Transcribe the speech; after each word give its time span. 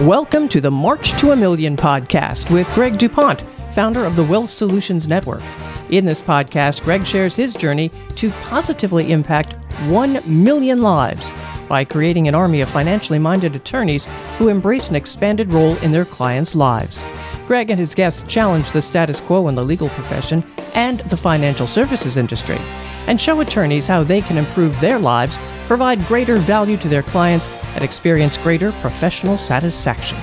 Welcome 0.00 0.48
to 0.48 0.60
the 0.60 0.72
March 0.72 1.12
to 1.20 1.30
a 1.30 1.36
Million 1.36 1.76
podcast 1.76 2.50
with 2.50 2.68
Greg 2.74 2.98
DuPont, 2.98 3.44
founder 3.74 4.04
of 4.04 4.16
the 4.16 4.24
Wealth 4.24 4.50
Solutions 4.50 5.06
Network. 5.06 5.40
In 5.88 6.04
this 6.04 6.20
podcast, 6.20 6.82
Greg 6.82 7.06
shares 7.06 7.36
his 7.36 7.54
journey 7.54 7.92
to 8.16 8.32
positively 8.42 9.12
impact 9.12 9.52
1 9.88 10.20
million 10.26 10.82
lives 10.82 11.30
by 11.68 11.84
creating 11.84 12.26
an 12.26 12.34
army 12.34 12.60
of 12.60 12.68
financially 12.68 13.20
minded 13.20 13.54
attorneys 13.54 14.08
who 14.36 14.48
embrace 14.48 14.88
an 14.88 14.96
expanded 14.96 15.52
role 15.52 15.76
in 15.76 15.92
their 15.92 16.04
clients' 16.04 16.56
lives. 16.56 17.04
Greg 17.46 17.70
and 17.70 17.78
his 17.78 17.94
guests 17.94 18.24
challenge 18.26 18.72
the 18.72 18.82
status 18.82 19.20
quo 19.20 19.46
in 19.46 19.54
the 19.54 19.64
legal 19.64 19.90
profession 19.90 20.42
and 20.74 21.00
the 21.02 21.16
financial 21.16 21.68
services 21.68 22.16
industry 22.16 22.58
and 23.06 23.20
show 23.20 23.40
attorneys 23.40 23.86
how 23.86 24.02
they 24.02 24.20
can 24.20 24.38
improve 24.38 24.78
their 24.80 24.98
lives, 24.98 25.38
provide 25.66 26.04
greater 26.06 26.36
value 26.36 26.76
to 26.78 26.88
their 26.88 27.02
clients, 27.02 27.48
and 27.74 27.82
experience 27.82 28.36
greater 28.36 28.72
professional 28.72 29.36
satisfaction. 29.36 30.18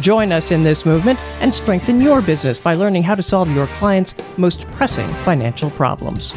Join 0.00 0.30
us 0.32 0.50
in 0.52 0.62
this 0.62 0.86
movement 0.86 1.18
and 1.40 1.54
strengthen 1.54 2.00
your 2.00 2.22
business 2.22 2.58
by 2.58 2.74
learning 2.74 3.02
how 3.02 3.14
to 3.14 3.22
solve 3.22 3.50
your 3.50 3.66
clients' 3.78 4.14
most 4.36 4.70
pressing 4.70 5.12
financial 5.24 5.70
problems. 5.70 6.32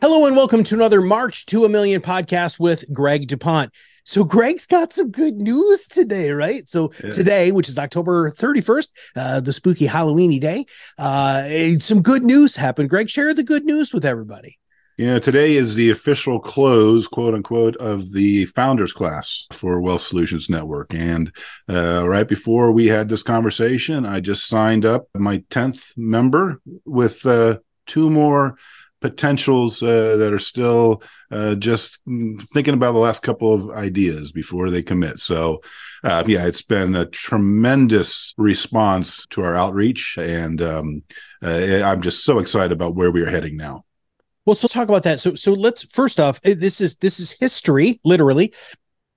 Hello 0.00 0.26
and 0.26 0.36
welcome 0.36 0.62
to 0.64 0.74
another 0.74 1.00
March 1.00 1.46
to 1.46 1.64
a 1.64 1.68
Million 1.68 2.02
podcast 2.02 2.60
with 2.60 2.84
Greg 2.92 3.26
DuPont. 3.26 3.72
So 4.04 4.22
Greg's 4.22 4.66
got 4.66 4.92
some 4.92 5.10
good 5.10 5.34
news 5.36 5.88
today, 5.88 6.30
right? 6.30 6.68
So 6.68 6.92
yeah. 7.02 7.10
today, 7.10 7.52
which 7.52 7.68
is 7.68 7.78
October 7.78 8.30
31st, 8.30 8.88
uh, 9.16 9.40
the 9.40 9.52
spooky 9.52 9.86
Halloweeny 9.86 10.40
day, 10.40 10.66
uh, 10.98 11.78
some 11.80 12.02
good 12.02 12.22
news 12.22 12.54
happened. 12.54 12.90
Greg, 12.90 13.08
share 13.08 13.32
the 13.32 13.42
good 13.42 13.64
news 13.64 13.94
with 13.94 14.04
everybody. 14.04 14.58
Yeah, 14.96 15.18
today 15.18 15.56
is 15.56 15.74
the 15.74 15.90
official 15.90 16.38
close, 16.38 17.08
quote 17.08 17.34
unquote, 17.34 17.74
of 17.76 18.12
the 18.12 18.46
founders 18.46 18.92
class 18.92 19.46
for 19.50 19.80
Wealth 19.80 20.02
Solutions 20.02 20.48
Network. 20.48 20.94
And 20.94 21.34
uh, 21.68 22.06
right 22.06 22.28
before 22.28 22.70
we 22.70 22.86
had 22.86 23.08
this 23.08 23.24
conversation, 23.24 24.06
I 24.06 24.20
just 24.20 24.46
signed 24.46 24.84
up 24.84 25.08
my 25.16 25.38
10th 25.50 25.96
member 25.96 26.60
with 26.84 27.26
uh, 27.26 27.58
two 27.86 28.08
more 28.08 28.56
potentials 29.04 29.82
uh, 29.82 30.16
that 30.16 30.32
are 30.32 30.38
still 30.38 31.02
uh, 31.30 31.54
just 31.56 31.98
thinking 32.54 32.72
about 32.72 32.92
the 32.92 32.98
last 32.98 33.22
couple 33.22 33.52
of 33.52 33.70
ideas 33.76 34.32
before 34.32 34.70
they 34.70 34.82
commit. 34.82 35.20
So, 35.20 35.60
uh, 36.02 36.24
yeah, 36.26 36.46
it's 36.46 36.62
been 36.62 36.94
a 36.94 37.04
tremendous 37.04 38.32
response 38.38 39.26
to 39.26 39.44
our 39.44 39.54
outreach. 39.54 40.16
And 40.18 40.62
um, 40.62 41.02
uh, 41.42 41.82
I'm 41.84 42.00
just 42.00 42.24
so 42.24 42.38
excited 42.38 42.72
about 42.72 42.94
where 42.94 43.10
we 43.10 43.20
are 43.20 43.28
heading 43.28 43.58
now. 43.58 43.84
Well, 44.46 44.54
so 44.54 44.68
talk 44.68 44.88
about 44.88 45.02
that. 45.02 45.20
So, 45.20 45.34
so 45.34 45.52
let's 45.52 45.82
first 45.84 46.18
off, 46.18 46.40
this 46.40 46.80
is 46.80 46.96
this 46.96 47.20
is 47.20 47.32
history, 47.32 48.00
literally, 48.04 48.54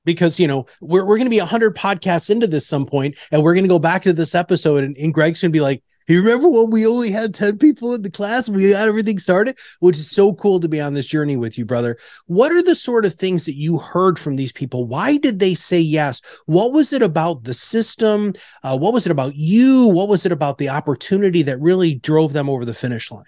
because 0.03 0.37
you 0.37 0.47
know 0.47 0.65
we're 0.81 1.05
we're 1.05 1.17
going 1.17 1.27
to 1.27 1.29
be 1.29 1.37
hundred 1.37 1.77
podcasts 1.77 2.29
into 2.29 2.47
this 2.47 2.67
some 2.67 2.85
point, 2.85 3.17
and 3.31 3.41
we're 3.41 3.53
going 3.53 3.63
to 3.63 3.69
go 3.69 3.79
back 3.79 4.01
to 4.03 4.11
this 4.11 4.35
episode, 4.35 4.83
and, 4.83 4.97
and 4.97 5.13
Greg's 5.13 5.41
going 5.41 5.51
to 5.51 5.57
be 5.57 5.61
like, 5.61 5.81
"You 6.07 6.21
remember 6.21 6.49
when 6.49 6.69
we 6.69 6.85
only 6.85 7.11
had 7.11 7.33
ten 7.33 7.57
people 7.57 7.93
in 7.93 8.01
the 8.01 8.11
class? 8.11 8.49
We 8.49 8.71
got 8.71 8.87
everything 8.87 9.19
started," 9.19 9.57
which 9.79 9.97
is 9.97 10.09
so 10.09 10.33
cool 10.33 10.59
to 10.59 10.67
be 10.67 10.81
on 10.81 10.93
this 10.93 11.07
journey 11.07 11.37
with 11.37 11.57
you, 11.57 11.65
brother. 11.65 11.97
What 12.25 12.51
are 12.51 12.63
the 12.63 12.75
sort 12.75 13.05
of 13.05 13.13
things 13.13 13.45
that 13.45 13.55
you 13.55 13.77
heard 13.77 14.17
from 14.17 14.35
these 14.35 14.51
people? 14.51 14.85
Why 14.85 15.17
did 15.17 15.39
they 15.39 15.53
say 15.53 15.79
yes? 15.79 16.21
What 16.45 16.71
was 16.73 16.93
it 16.93 17.01
about 17.01 17.43
the 17.43 17.53
system? 17.53 18.33
Uh, 18.63 18.77
what 18.77 18.93
was 18.93 19.05
it 19.05 19.11
about 19.11 19.35
you? 19.35 19.87
What 19.87 20.09
was 20.09 20.25
it 20.25 20.31
about 20.31 20.57
the 20.57 20.69
opportunity 20.69 21.43
that 21.43 21.59
really 21.59 21.95
drove 21.95 22.33
them 22.33 22.49
over 22.49 22.65
the 22.65 22.73
finish 22.73 23.11
line? 23.11 23.25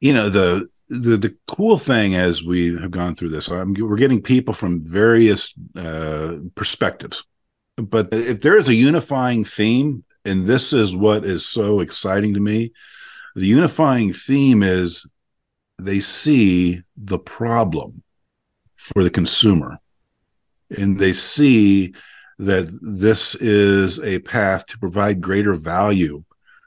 you 0.00 0.12
know 0.12 0.28
the 0.28 0.68
the 0.88 1.16
the 1.16 1.36
cool 1.46 1.78
thing 1.78 2.14
as 2.14 2.42
we 2.42 2.76
have 2.78 2.90
gone 2.90 3.14
through 3.14 3.30
this 3.30 3.48
I'm, 3.48 3.74
we're 3.74 3.96
getting 3.96 4.22
people 4.22 4.54
from 4.54 4.84
various 4.84 5.52
uh, 5.74 6.36
perspectives 6.54 7.24
but 7.76 8.08
if 8.12 8.40
there 8.40 8.56
is 8.56 8.68
a 8.68 8.74
unifying 8.74 9.44
theme 9.44 10.04
and 10.26 10.46
this 10.46 10.72
is 10.72 10.94
what 10.94 11.24
is 11.24 11.46
so 11.46 11.80
exciting 11.80 12.34
to 12.34 12.40
me. 12.40 12.72
The 13.34 13.46
unifying 13.46 14.12
theme 14.12 14.62
is 14.62 15.06
they 15.78 16.00
see 16.00 16.82
the 16.96 17.18
problem 17.18 18.02
for 18.74 19.02
the 19.02 19.10
consumer. 19.10 19.78
And 20.76 20.98
they 20.98 21.12
see 21.12 21.94
that 22.38 22.68
this 22.82 23.34
is 23.36 24.00
a 24.00 24.18
path 24.20 24.66
to 24.66 24.78
provide 24.78 25.20
greater 25.20 25.54
value 25.54 26.24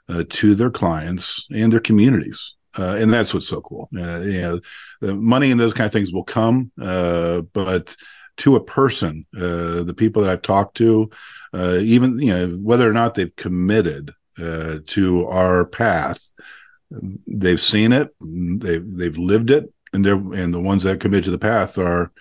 uh, 0.08 0.24
to 0.28 0.54
their 0.54 0.70
clients 0.70 1.46
and 1.50 1.72
their 1.72 1.80
communities. 1.80 2.54
Uh, 2.78 2.96
and 2.98 3.12
that's 3.12 3.34
what's 3.34 3.48
so 3.48 3.60
cool. 3.60 3.88
Uh, 3.96 4.20
you 4.20 4.40
know, 4.40 4.60
the 5.00 5.14
money 5.14 5.50
and 5.50 5.60
those 5.60 5.74
kind 5.74 5.86
of 5.86 5.92
things 5.92 6.12
will 6.12 6.24
come, 6.24 6.70
uh, 6.80 7.42
but 7.52 7.96
to 8.40 8.56
a 8.56 8.64
person, 8.64 9.26
uh, 9.36 9.82
the 9.82 9.94
people 9.96 10.22
that 10.22 10.30
I've 10.30 10.42
talked 10.42 10.76
to, 10.78 11.10
uh, 11.52 11.78
even 11.80 12.18
you 12.18 12.32
know 12.32 12.48
whether 12.56 12.88
or 12.88 12.92
not 12.92 13.14
they've 13.14 13.34
committed 13.36 14.12
uh, 14.38 14.78
to 14.86 15.26
our 15.28 15.66
path, 15.66 16.18
they've 17.26 17.60
seen 17.60 17.92
it, 17.92 18.08
they've 18.20 18.84
they've 18.96 19.18
lived 19.18 19.50
it, 19.50 19.72
and 19.92 20.04
they're 20.04 20.14
and 20.14 20.52
the 20.54 20.60
ones 20.60 20.82
that 20.82 21.00
commit 21.00 21.24
to 21.24 21.30
the 21.30 21.38
path 21.38 21.78
are 21.78 22.12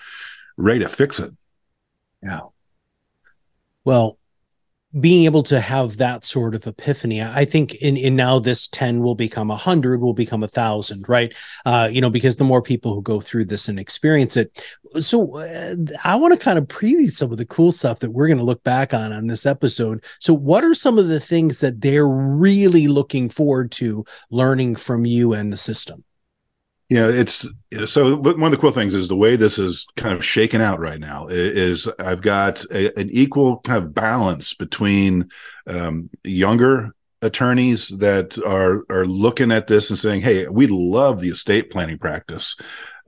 ready 0.58 0.82
to 0.82 0.90
fix 0.90 1.20
it. 1.20 1.32
Yeah. 2.22 2.42
Well, 3.86 4.19
being 5.00 5.26
able 5.26 5.44
to 5.44 5.60
have 5.60 5.98
that 5.98 6.26
sort 6.26 6.56
of 6.56 6.66
epiphany. 6.66 7.22
I 7.22 7.46
think 7.46 7.76
in 7.76 7.96
in 7.96 8.16
now 8.16 8.40
this 8.40 8.68
10 8.68 9.02
will 9.02 9.14
become 9.14 9.52
a 9.52 9.54
100 9.54 10.02
will 10.02 10.14
become 10.14 10.42
a 10.42 10.48
thousand 10.48 11.08
right? 11.08 11.34
Uh 11.66 11.90
you 11.92 12.02
know 12.02 12.10
because 12.10 12.38
the 12.38 12.44
more 12.44 12.62
people 12.62 12.96
who 12.96 13.02
go 13.02 13.22
through 13.22 13.46
this 13.46 13.68
and 13.68 13.80
experience 13.80 14.36
it. 14.36 14.66
So 15.00 15.38
uh, 15.38 15.76
i 16.04 16.16
want 16.16 16.34
to 16.34 16.44
kind 16.44 16.58
of 16.58 16.68
preview 16.68 17.10
some 17.10 17.32
of 17.32 17.38
the 17.38 17.46
cool 17.46 17.72
stuff 17.72 18.00
that 18.00 18.12
we're 18.12 18.28
going 18.28 18.40
to 18.40 18.46
look 18.46 18.64
back 18.64 18.94
on 18.94 19.12
on 19.12 19.28
this 19.28 19.46
episode. 19.46 20.04
So 20.20 20.34
what 20.34 20.64
are 20.64 20.74
some 20.74 20.98
of 20.98 21.08
the 21.08 21.20
things 21.20 21.60
that 21.60 21.82
they're 21.82 22.08
really 22.08 22.88
looking 22.88 23.30
forward 23.30 23.72
to 23.74 24.06
learning 24.32 24.76
from 24.76 25.06
you 25.06 25.34
and 25.34 25.54
the 25.54 25.58
system 25.58 26.04
yeah, 26.90 27.08
it's 27.08 27.48
so 27.86 28.16
one 28.16 28.44
of 28.44 28.52
the 28.52 28.58
cool 28.58 28.72
things 28.72 28.96
is 28.96 29.08
the 29.08 29.16
way 29.16 29.36
this 29.36 29.60
is 29.60 29.86
kind 29.96 30.16
of 30.16 30.26
shaken 30.26 30.60
out 30.60 30.80
right 30.80 31.00
now 31.00 31.28
is 31.28 31.88
I've 32.00 32.24
got 32.24 32.66
a, 32.72 32.98
an 33.00 33.12
equal 33.12 33.60
kind 33.60 33.84
of 33.84 33.94
balance 33.94 34.56
between 34.56 35.30
um, 35.68 36.10
younger 36.24 36.96
attorneys 37.22 37.90
that 37.90 38.40
are 38.44 38.86
are 38.90 39.06
looking 39.06 39.52
at 39.52 39.68
this 39.68 39.92
and 39.92 40.00
saying, 40.00 40.22
"Hey, 40.22 40.48
we 40.48 40.66
love 40.66 41.22
the 41.22 41.30
estate 41.30 41.70
planning 41.70 42.00
practice, 42.00 42.56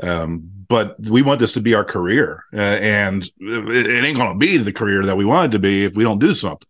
um, 0.03 0.47
but 0.67 0.99
we 0.99 1.23
want 1.23 1.39
this 1.39 1.53
to 1.53 1.61
be 1.61 1.73
our 1.73 1.83
career, 1.83 2.43
uh, 2.53 2.59
and 2.59 3.23
it, 3.39 3.87
it 3.87 4.03
ain't 4.03 4.17
going 4.17 4.31
to 4.31 4.37
be 4.37 4.57
the 4.57 4.71
career 4.73 5.03
that 5.05 5.17
we 5.17 5.25
want 5.25 5.51
it 5.51 5.57
to 5.57 5.59
be 5.59 5.85
if 5.85 5.95
we 5.95 6.03
don't 6.03 6.19
do 6.19 6.35
something." 6.35 6.67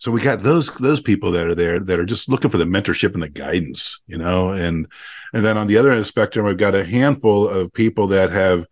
So 0.00 0.10
we 0.10 0.20
got 0.20 0.42
those 0.42 0.68
those 0.76 1.00
people 1.00 1.30
that 1.30 1.46
are 1.46 1.54
there 1.54 1.78
that 1.78 2.00
are 2.00 2.06
just 2.06 2.28
looking 2.28 2.50
for 2.50 2.58
the 2.58 2.64
mentorship 2.64 3.14
and 3.14 3.22
the 3.22 3.28
guidance 3.28 4.00
you 4.06 4.18
know 4.18 4.50
and 4.50 4.86
and 5.32 5.44
then 5.44 5.56
on 5.56 5.68
the 5.68 5.76
other 5.76 5.90
end 5.90 5.98
of 5.98 6.00
the 6.00 6.04
spectrum 6.04 6.46
i've 6.46 6.56
got 6.56 6.74
a 6.74 6.84
handful 6.84 7.46
of 7.46 7.72
people 7.72 8.08
that 8.08 8.30
have 8.30 8.66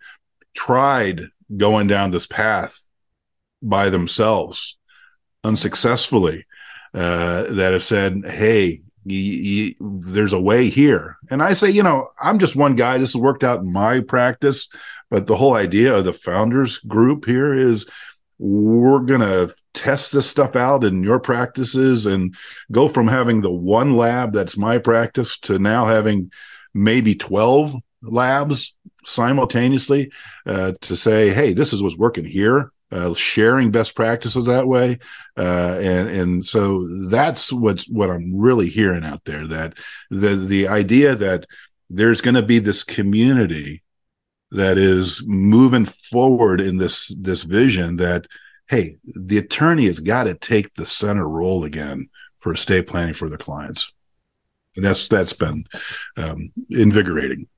tried 0.54 1.20
going 1.56 1.86
down 1.86 2.10
this 2.10 2.26
path 2.26 2.80
by 3.62 3.88
themselves 3.88 4.76
unsuccessfully 5.44 6.44
uh, 6.94 7.44
that 7.50 7.72
have 7.72 7.84
said 7.84 8.24
hey 8.24 8.82
there's 9.80 10.32
a 10.32 10.40
way 10.40 10.68
here. 10.68 11.16
And 11.30 11.42
i 11.42 11.52
say 11.52 11.70
you 11.70 11.82
know 11.82 12.08
i'm 12.20 12.38
just 12.38 12.56
one 12.56 12.74
guy. 12.74 12.98
This 12.98 13.12
has 13.12 13.22
worked 13.22 13.44
out 13.44 13.60
in 13.60 13.72
my 13.72 14.00
practice. 14.00 14.68
But 15.10 15.26
the 15.26 15.36
whole 15.36 15.54
idea 15.54 15.96
of 15.96 16.04
the 16.04 16.12
founders 16.12 16.78
group 16.78 17.24
here 17.24 17.54
is 17.54 17.88
we're 18.38 19.00
going 19.00 19.20
to 19.20 19.54
test 19.74 20.12
this 20.12 20.28
stuff 20.28 20.56
out 20.56 20.84
in 20.84 21.02
your 21.02 21.18
practices 21.18 22.06
and 22.06 22.34
go 22.72 22.88
from 22.88 23.08
having 23.08 23.40
the 23.40 23.50
one 23.50 23.96
lab 23.96 24.32
that's 24.32 24.56
my 24.56 24.78
practice 24.78 25.38
to 25.38 25.58
now 25.58 25.84
having 25.84 26.30
maybe 26.74 27.14
12 27.14 27.74
labs 28.02 28.74
simultaneously 29.04 30.10
uh, 30.46 30.72
to 30.80 30.96
say, 30.96 31.30
hey, 31.30 31.52
this 31.52 31.72
is 31.72 31.82
what's 31.82 31.96
working 31.96 32.24
here. 32.24 32.72
Uh, 32.90 33.12
sharing 33.12 33.70
best 33.70 33.94
practices 33.94 34.46
that 34.46 34.66
way, 34.66 34.98
uh, 35.36 35.76
and 35.78 36.08
and 36.08 36.46
so 36.46 36.88
that's 37.10 37.52
what's 37.52 37.86
what 37.86 38.08
I'm 38.08 38.34
really 38.34 38.70
hearing 38.70 39.04
out 39.04 39.22
there. 39.26 39.46
That 39.46 39.74
the 40.08 40.36
the 40.36 40.68
idea 40.68 41.14
that 41.14 41.44
there's 41.90 42.22
going 42.22 42.36
to 42.36 42.42
be 42.42 42.60
this 42.60 42.84
community 42.84 43.82
that 44.50 44.78
is 44.78 45.22
moving 45.26 45.84
forward 45.84 46.60
in 46.60 46.78
this 46.78 47.14
this 47.18 47.42
vision 47.42 47.96
that 47.96 48.26
hey, 48.68 48.96
the 49.04 49.38
attorney 49.38 49.86
has 49.86 50.00
got 50.00 50.24
to 50.24 50.34
take 50.34 50.74
the 50.74 50.86
center 50.86 51.28
role 51.28 51.64
again 51.64 52.08
for 52.38 52.52
estate 52.52 52.86
planning 52.86 53.14
for 53.14 53.28
the 53.28 53.38
clients. 53.38 53.92
And 54.76 54.84
that's 54.84 55.08
that's 55.08 55.32
been 55.32 55.64
um, 56.16 56.52
invigorating. 56.70 57.48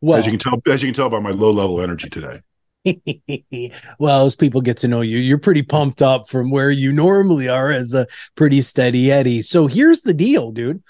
Well, 0.00 0.18
as 0.18 0.26
you 0.26 0.32
can 0.32 0.40
tell, 0.40 0.60
as 0.70 0.82
you 0.82 0.88
can 0.88 0.94
tell 0.94 1.08
by 1.08 1.20
my 1.20 1.30
low 1.30 1.50
level 1.50 1.80
energy 1.80 2.10
today. 2.10 2.40
well, 3.98 4.26
as 4.26 4.36
people 4.36 4.60
get 4.60 4.76
to 4.78 4.88
know 4.88 5.00
you, 5.00 5.18
you're 5.18 5.38
pretty 5.38 5.62
pumped 5.62 6.02
up 6.02 6.28
from 6.28 6.50
where 6.50 6.70
you 6.70 6.92
normally 6.92 7.48
are 7.48 7.70
as 7.70 7.94
a 7.94 8.06
pretty 8.34 8.60
steady 8.60 9.10
Eddie. 9.10 9.42
So 9.42 9.66
here's 9.66 10.02
the 10.02 10.14
deal, 10.14 10.52
dude. 10.52 10.82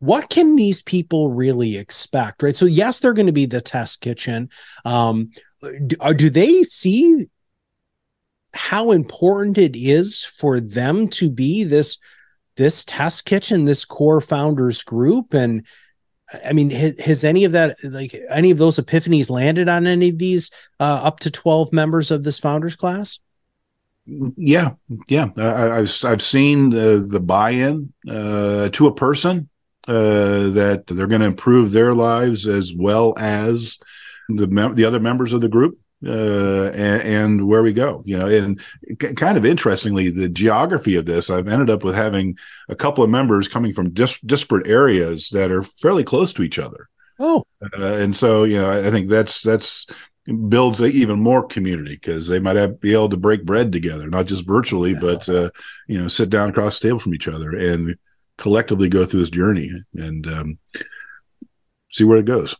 What 0.00 0.30
can 0.30 0.56
these 0.56 0.82
people 0.82 1.30
really 1.30 1.76
expect? 1.76 2.42
Right. 2.42 2.56
So, 2.56 2.66
yes, 2.66 3.00
they're 3.00 3.14
going 3.14 3.26
to 3.26 3.32
be 3.32 3.46
the 3.46 3.60
test 3.60 4.00
kitchen. 4.00 4.48
Um, 4.84 5.30
do, 5.86 5.96
do 6.14 6.30
they 6.30 6.62
see 6.62 7.26
how 8.54 8.92
important 8.92 9.58
it 9.58 9.76
is 9.76 10.24
for 10.24 10.60
them 10.60 11.08
to 11.08 11.30
be 11.30 11.64
this 11.64 11.98
this 12.56 12.84
test 12.84 13.24
kitchen, 13.24 13.64
this 13.64 13.84
core 13.84 14.20
founders 14.20 14.82
group, 14.82 15.32
and 15.32 15.64
I 16.44 16.52
mean, 16.52 16.70
has, 16.70 16.98
has, 16.98 17.24
any 17.24 17.44
of 17.44 17.52
that, 17.52 17.76
like 17.84 18.20
any 18.30 18.50
of 18.50 18.58
those 18.58 18.78
epiphanies, 18.78 19.30
landed 19.30 19.68
on 19.68 19.86
any 19.86 20.10
of 20.10 20.18
these 20.18 20.50
uh, 20.80 21.00
up 21.04 21.20
to 21.20 21.30
twelve 21.30 21.72
members 21.72 22.10
of 22.10 22.24
this 22.24 22.38
founders 22.38 22.76
class? 22.76 23.20
Yeah, 24.06 24.72
yeah. 25.06 25.28
I, 25.36 25.78
have 25.78 26.04
I've 26.04 26.22
seen 26.22 26.70
the 26.70 27.06
the 27.08 27.20
buy 27.20 27.50
in 27.50 27.92
uh, 28.08 28.68
to 28.70 28.86
a 28.88 28.94
person 28.94 29.48
uh, 29.88 30.50
that 30.50 30.84
they're 30.86 31.06
going 31.06 31.22
to 31.22 31.26
improve 31.26 31.72
their 31.72 31.94
lives 31.94 32.46
as 32.46 32.74
well 32.74 33.14
as 33.18 33.78
the 34.28 34.46
mem- 34.46 34.74
the 34.74 34.84
other 34.84 35.00
members 35.00 35.32
of 35.32 35.40
the 35.40 35.48
group 35.48 35.78
uh, 36.06 36.70
and, 36.74 37.02
and, 37.02 37.48
where 37.48 37.62
we 37.62 37.72
go. 37.72 38.02
You 38.04 38.18
know, 38.18 38.26
and 38.26 38.60
c- 39.00 39.14
kind 39.14 39.38
of 39.38 39.46
interestingly, 39.46 40.10
the 40.10 40.28
geography 40.28 40.94
of 40.96 41.06
this, 41.06 41.30
I've 41.30 41.48
ended 41.48 41.70
up 41.70 41.82
with 41.82 41.94
having 41.94 42.36
a 42.68 42.76
couple 42.76 43.02
of 43.02 43.10
members 43.10 43.48
coming 43.48 43.72
from 43.72 43.90
dis- 43.90 44.20
disparate 44.20 44.68
areas 44.68 45.30
that 45.30 45.50
are 45.50 45.62
fairly 45.62 46.04
close 46.04 46.32
to 46.34 46.42
each 46.42 46.58
other. 46.58 46.88
Oh, 47.18 47.44
uh, 47.62 47.94
and 47.94 48.14
so 48.14 48.44
you 48.44 48.58
know, 48.58 48.70
I, 48.70 48.88
I 48.88 48.90
think 48.90 49.08
that's 49.08 49.40
that's 49.40 49.86
builds 50.48 50.82
even 50.82 51.18
more 51.18 51.46
community 51.46 51.94
because 51.94 52.28
they 52.28 52.38
might 52.38 52.56
have 52.56 52.80
be 52.80 52.92
able 52.92 53.08
to 53.08 53.16
break 53.16 53.44
bread 53.46 53.72
together, 53.72 54.08
not 54.08 54.26
just 54.26 54.46
virtually, 54.46 54.92
yeah. 54.92 55.00
but 55.00 55.28
uh, 55.28 55.50
you 55.86 55.98
know, 55.98 56.08
sit 56.08 56.28
down 56.28 56.50
across 56.50 56.78
the 56.78 56.88
table 56.88 56.98
from 56.98 57.14
each 57.14 57.26
other 57.26 57.56
and 57.56 57.96
collectively 58.38 58.88
go 58.88 59.04
through 59.04 59.20
this 59.20 59.30
journey 59.30 59.70
and 59.94 60.26
um, 60.26 60.58
see 61.90 62.04
where 62.04 62.18
it 62.18 62.24
goes. 62.24 62.56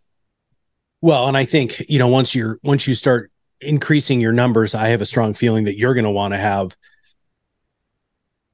Well, 1.01 1.29
and 1.29 1.37
I 1.37 1.45
think, 1.45 1.83
you 1.89 1.99
know, 1.99 2.09
once 2.09 2.35
you're 2.35 2.59
once 2.63 2.87
you 2.87 2.95
start 2.95 3.31
increasing 3.61 4.21
your 4.21 4.33
numbers, 4.33 4.75
I 4.75 4.89
have 4.89 5.01
a 5.01 5.07
strong 5.07 5.33
feeling 5.33 5.65
that 5.65 5.79
you're 5.79 5.95
going 5.95 6.05
to 6.05 6.11
want 6.11 6.35
to 6.35 6.39
have 6.39 6.77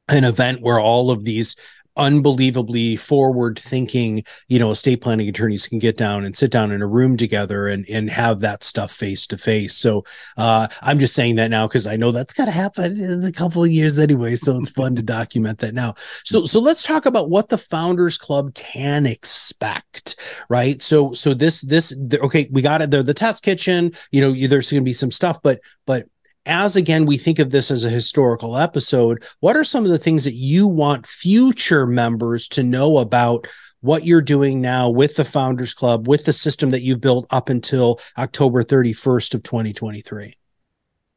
an 0.09 0.25
event 0.25 0.61
where 0.61 0.79
all 0.79 1.11
of 1.11 1.25
these 1.25 1.57
unbelievably 1.97 2.97
forward 2.97 3.59
thinking 3.59 4.25
you 4.49 4.59
know 4.59 4.71
estate 4.71 5.01
planning 5.01 5.29
attorneys 5.29 5.67
can 5.67 5.79
get 5.79 5.97
down 5.97 6.25
and 6.25 6.37
sit 6.37 6.51
down 6.51 6.73
in 6.73 6.83
a 6.83 6.87
room 6.87 7.17
together 7.17 7.67
and 7.67 7.87
and 7.89 8.11
have 8.11 8.41
that 8.41 8.63
stuff 8.63 8.91
face 8.91 9.27
to 9.27 9.39
face. 9.39 9.75
So 9.75 10.05
uh 10.37 10.69
i'm 10.83 10.99
just 10.99 11.15
saying 11.15 11.37
that 11.37 11.49
now 11.49 11.67
because 11.67 11.87
i 11.87 11.97
know 11.97 12.11
that's 12.11 12.35
got 12.35 12.47
to 12.47 12.51
happen 12.51 12.93
in 13.01 13.25
a 13.25 13.33
couple 13.33 13.63
of 13.63 13.71
years 13.71 13.99
anyway 13.99 14.37
so 14.37 14.59
it's 14.59 14.71
fun 14.71 14.97
to 14.97 15.03
document 15.03 15.59
that 15.59 15.75
now. 15.75 15.95
So 16.25 16.45
so 16.45 16.61
let's 16.61 16.83
talk 16.83 17.07
about 17.07 17.31
what 17.31 17.49
the 17.49 17.59
founders 17.59 18.19
club 18.19 18.55
can 18.55 19.07
expect 19.07 20.17
right? 20.49 20.83
So 20.83 21.13
so 21.15 21.35
this 21.35 21.63
this 21.63 21.95
okay 22.15 22.49
we 22.51 22.63
got 22.63 22.83
it 22.83 22.91
there 22.91 23.03
the 23.03 23.15
test 23.15 23.43
kitchen 23.43 23.93
you 24.11 24.21
know 24.21 24.33
there's 24.49 24.71
going 24.71 24.83
to 24.83 24.85
be 24.85 24.93
some 24.93 25.11
stuff 25.11 25.41
but 25.43 25.61
but 25.87 26.07
as 26.47 26.77
again 26.77 27.07
we 27.07 27.17
think 27.17 27.39
of 27.39 27.51
this 27.51 27.71
as 27.71 27.85
a 27.85 27.91
historical 27.91 28.57
episode 28.57 29.25
what 29.41 29.57
are 29.57 29.65
some 29.65 29.85
of 29.85 29.91
the 29.91 29.99
things 29.99 30.25
that 30.25 30.35
you 30.35 30.67
want 30.67 31.07
future 31.07 31.87
members 31.87 32.49
to 32.49 32.63
know 32.63 32.99
about 32.99 33.47
what 33.81 34.07
you're 34.07 34.23
doing 34.23 34.61
now 34.61 34.89
with 34.89 35.17
the 35.17 35.25
founders 35.25 35.75
club 35.75 36.09
with 36.09 36.25
the 36.25 36.33
system 36.33 36.71
that 36.71 36.83
you've 36.83 37.01
built 37.01 37.27
up 37.31 37.49
until 37.49 37.99
october 38.19 38.63
31st 38.63 39.35
of 39.35 39.43
2023 39.43 40.35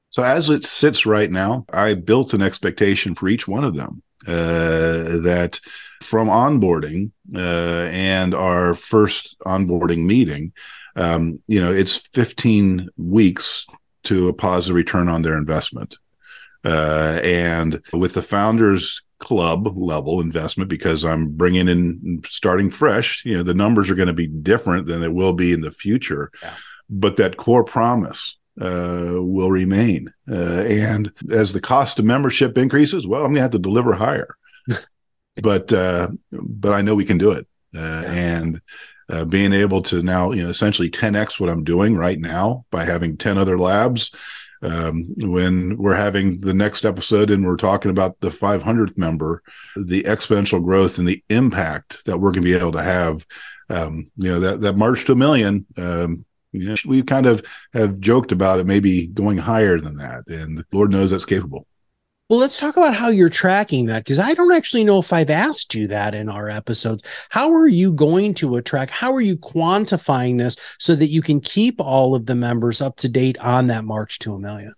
so 0.10 0.24
as 0.24 0.50
it 0.50 0.64
sits 0.64 1.06
right 1.06 1.32
now 1.32 1.66
i 1.74 1.94
built 1.94 2.34
an 2.34 2.42
expectation 2.42 3.16
for 3.16 3.28
each 3.28 3.48
one 3.48 3.64
of 3.64 3.76
them 3.76 4.02
uh, 4.28 5.22
that 5.24 5.60
from 6.02 6.28
onboarding 6.28 7.12
uh, 7.36 7.88
and 7.92 8.34
our 8.34 8.76
first 8.76 9.38
onboarding 9.42 10.06
meeting 10.06 10.52
um, 10.96 11.40
you 11.48 11.62
know 11.62 11.72
it's 11.72 11.96
15 11.96 12.90
weeks 12.98 13.66
to 14.08 14.28
a 14.28 14.34
positive 14.34 14.76
return 14.76 15.08
on 15.08 15.22
their 15.22 15.38
investment. 15.38 15.98
Uh, 16.64 17.20
and 17.24 17.82
with 17.94 18.14
the 18.14 18.22
founders 18.22 19.02
club 19.20 19.68
level 19.78 20.20
investment, 20.22 20.70
because 20.70 21.06
I'm 21.06 21.30
bringing 21.30 21.68
in 21.68 22.22
starting 22.26 22.70
fresh, 22.70 23.24
you 23.26 23.38
know, 23.38 23.44
the 23.44 23.54
numbers 23.54 23.90
are 23.90 23.96
going 23.96 24.08
to 24.08 24.14
be 24.14 24.28
different 24.28 24.88
than 24.88 25.02
they 25.02 25.08
will 25.08 25.34
be 25.34 25.54
in 25.54 25.62
the 25.62 25.72
future. 25.72 26.32
Yeah. 26.42 26.54
But 26.90 27.18
that 27.18 27.38
core 27.38 27.64
promise 27.64 28.38
uh, 28.60 29.16
will 29.18 29.52
remain. 29.52 30.14
Uh, 30.30 30.64
and 30.64 31.12
as 31.32 31.54
the 31.54 31.62
cost 31.62 32.00
of 32.00 32.06
membership 32.06 32.58
increases, 32.58 33.06
well, 33.06 33.22
I'm 33.22 33.28
going 33.28 33.36
to 33.36 33.42
have 33.42 33.52
to 33.52 33.60
deliver 33.60 33.94
higher. 33.94 34.36
but 35.42 35.72
uh, 35.72 36.10
but 36.32 36.74
I 36.74 36.82
know 36.82 36.96
we 36.96 37.06
can 37.06 37.18
do 37.18 37.32
it. 37.32 37.48
Uh, 37.76 37.80
yeah. 37.80 38.12
And 38.12 38.62
uh, 39.10 39.26
being 39.26 39.54
able 39.54 39.82
to 39.84 40.02
now, 40.02 40.32
you 40.32 40.44
know, 40.44 40.50
essentially 40.50 40.90
10x 40.90 41.40
what 41.40 41.50
I'm 41.50 41.64
doing 41.64 41.96
right 41.96 42.20
now 42.20 42.66
by 42.72 42.86
having 42.86 43.18
10 43.18 43.38
other 43.38 43.58
labs. 43.58 44.12
Um, 44.64 45.14
when 45.18 45.78
we're 45.78 45.96
having 45.96 46.40
the 46.40 46.54
next 46.54 46.84
episode 46.84 47.30
and 47.30 47.46
we're 47.46 47.58
talking 47.58 47.92
about 47.92 48.20
the 48.22 48.30
500th 48.30 48.98
member, 48.98 49.44
the 49.76 50.02
exponential 50.04 50.64
growth 50.64 50.98
and 50.98 51.08
the 51.08 51.24
impact 51.30 52.04
that 52.06 52.18
we're 52.18 52.32
going 52.32 52.44
to 52.44 52.52
be 52.52 52.56
able 52.56 52.72
to 52.72 52.82
have, 52.82 53.24
um, 53.70 54.10
you 54.16 54.32
know, 54.32 54.40
that, 54.40 54.62
that 54.62 54.76
march 54.76 55.06
to 55.06 55.12
a 55.12 55.16
million, 55.16 55.66
um, 55.78 56.26
you 56.54 56.70
know, 56.70 56.76
we 56.86 57.04
kind 57.04 57.28
of 57.28 57.46
have 57.74 58.00
joked 58.00 58.32
about 58.32 58.60
it 58.60 58.66
maybe 58.66 59.08
going 59.08 59.38
higher 59.38 59.80
than 59.80 59.98
that. 59.98 60.28
And 60.28 60.66
Lord 60.72 60.92
knows 60.92 61.12
that's 61.12 61.26
capable. 61.26 61.68
Well, 62.30 62.40
let's 62.40 62.60
talk 62.60 62.76
about 62.76 62.94
how 62.94 63.08
you're 63.08 63.30
tracking 63.30 63.86
that 63.86 64.04
because 64.04 64.20
I 64.20 64.34
don't 64.34 64.52
actually 64.52 64.84
know 64.84 65.00
if 65.00 65.14
I've 65.14 65.30
asked 65.30 65.74
you 65.74 65.88
that 65.88 66.14
in 66.14 66.28
our 66.28 66.50
episodes. 66.50 67.02
How 67.30 67.54
are 67.54 67.68
you 67.68 67.94
going 67.94 68.34
to 68.36 68.58
attract? 68.58 68.92
How 68.92 69.14
are 69.14 69.22
you 69.22 69.38
quantifying 69.38 70.38
this 70.38 70.58
so 70.78 70.94
that 70.96 71.08
you 71.08 71.22
can 71.22 71.40
keep 71.40 71.80
all 71.80 72.16
of 72.16 72.26
the 72.26 72.36
members 72.36 72.82
up 72.82 72.98
to 72.98 73.08
date 73.08 73.40
on 73.40 73.68
that 73.68 73.86
march 73.86 74.20
to 74.20 74.34
a 74.34 74.40
million? 74.40 74.74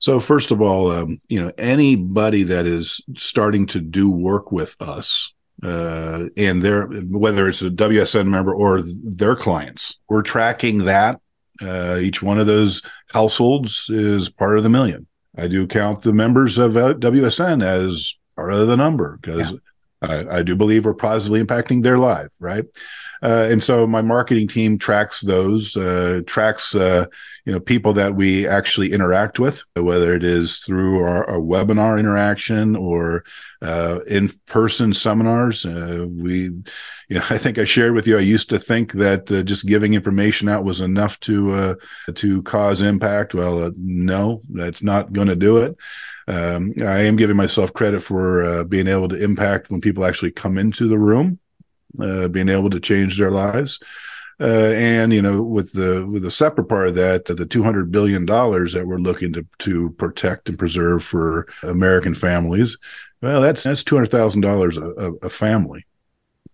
So, 0.00 0.18
first 0.18 0.50
of 0.50 0.60
all, 0.60 0.90
um, 0.90 1.20
you 1.28 1.40
know, 1.40 1.52
anybody 1.58 2.42
that 2.44 2.66
is 2.66 3.00
starting 3.16 3.66
to 3.66 3.80
do 3.80 4.10
work 4.10 4.50
with 4.50 4.74
us, 4.80 5.32
uh, 5.62 6.26
and 6.36 6.60
their 6.60 6.86
whether 6.86 7.48
it's 7.48 7.62
a 7.62 7.70
WSN 7.70 8.26
member 8.26 8.52
or 8.52 8.82
their 9.04 9.36
clients, 9.36 9.98
we're 10.08 10.22
tracking 10.22 10.86
that. 10.86 11.20
Uh, 11.60 11.98
each 12.00 12.20
one 12.20 12.38
of 12.38 12.46
those 12.46 12.82
households 13.12 13.86
is 13.90 14.28
part 14.28 14.56
of 14.56 14.64
the 14.64 14.68
million. 14.68 15.08
I 15.38 15.46
do 15.46 15.66
count 15.66 16.02
the 16.02 16.12
members 16.12 16.58
of 16.58 16.76
uh, 16.76 16.94
WSN 16.94 17.64
as 17.64 18.14
part 18.34 18.52
of 18.52 18.66
the 18.66 18.76
number 18.76 19.18
because 19.22 19.52
yeah. 19.52 19.58
I, 20.00 20.42
do 20.42 20.54
believe 20.54 20.84
we're 20.84 20.94
positively 20.94 21.42
impacting 21.42 21.82
their 21.82 21.98
life, 21.98 22.28
right? 22.38 22.64
Uh, 23.20 23.48
and 23.50 23.62
so 23.62 23.86
my 23.86 24.00
marketing 24.00 24.46
team 24.46 24.78
tracks 24.78 25.20
those, 25.20 25.76
uh, 25.76 26.20
tracks 26.26 26.74
uh, 26.74 27.06
you 27.44 27.52
know 27.52 27.58
people 27.58 27.92
that 27.94 28.14
we 28.14 28.46
actually 28.46 28.92
interact 28.92 29.40
with, 29.40 29.64
whether 29.74 30.14
it 30.14 30.22
is 30.22 30.58
through 30.58 31.02
our, 31.02 31.28
our 31.28 31.40
webinar 31.40 31.98
interaction 31.98 32.76
or 32.76 33.24
uh, 33.60 33.98
in 34.06 34.28
person 34.46 34.94
seminars. 34.94 35.66
Uh, 35.66 36.06
we, 36.08 36.42
you 36.42 36.62
know, 37.10 37.24
I 37.30 37.38
think 37.38 37.58
I 37.58 37.64
shared 37.64 37.94
with 37.94 38.06
you. 38.06 38.16
I 38.16 38.20
used 38.22 38.50
to 38.50 38.58
think 38.58 38.92
that 38.92 39.26
just 39.46 39.66
giving 39.66 39.94
information 39.94 40.48
out 40.48 40.62
was 40.62 40.80
enough 40.80 41.18
to 41.20 41.76
to 42.14 42.42
cause 42.42 42.82
impact. 42.82 43.34
Well, 43.34 43.72
no, 43.76 44.42
that's 44.48 44.82
not 44.82 45.12
going 45.12 45.28
to 45.28 45.36
do 45.36 45.56
it. 45.58 45.76
Um, 46.28 46.74
I 46.80 47.00
am 47.00 47.16
giving 47.16 47.36
myself 47.36 47.72
credit 47.72 48.00
for 48.00 48.64
being 48.64 48.86
able 48.86 49.08
to 49.08 49.22
impact 49.22 49.70
when 49.70 49.80
people 49.80 50.04
actually 50.04 50.30
come 50.30 50.58
into 50.58 50.86
the 50.86 50.98
room 50.98 51.38
uh, 52.00 52.28
being 52.28 52.48
able 52.48 52.70
to 52.70 52.80
change 52.80 53.18
their 53.18 53.30
lives. 53.30 53.78
Uh, 54.40 54.72
and 54.74 55.12
you 55.12 55.20
know, 55.20 55.42
with 55.42 55.72
the 55.72 56.06
with 56.06 56.22
the 56.22 56.30
separate 56.30 56.68
part 56.68 56.86
of 56.86 56.94
that, 56.94 57.24
the 57.24 57.46
two 57.46 57.64
hundred 57.64 57.90
billion 57.90 58.24
dollars 58.24 58.72
that 58.72 58.86
we're 58.86 58.98
looking 58.98 59.32
to 59.32 59.44
to 59.58 59.90
protect 59.98 60.48
and 60.48 60.58
preserve 60.58 61.02
for 61.02 61.48
American 61.64 62.14
families, 62.14 62.78
well, 63.20 63.40
that's 63.40 63.64
that's 63.64 63.82
two 63.82 63.96
hundred 63.96 64.12
thousand 64.12 64.42
dollars 64.42 64.76
a 64.76 65.28
family 65.28 65.84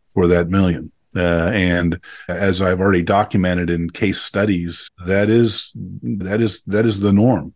for 0.08 0.26
that 0.28 0.48
million. 0.48 0.90
Uh, 1.14 1.50
and 1.52 2.00
as 2.26 2.62
I've 2.62 2.80
already 2.80 3.02
documented 3.02 3.68
in 3.68 3.90
case 3.90 4.20
studies, 4.20 4.90
that 5.04 5.28
is 5.28 5.70
that 5.74 6.40
is 6.40 6.62
that 6.66 6.86
is 6.86 7.00
the 7.00 7.12
norm. 7.12 7.54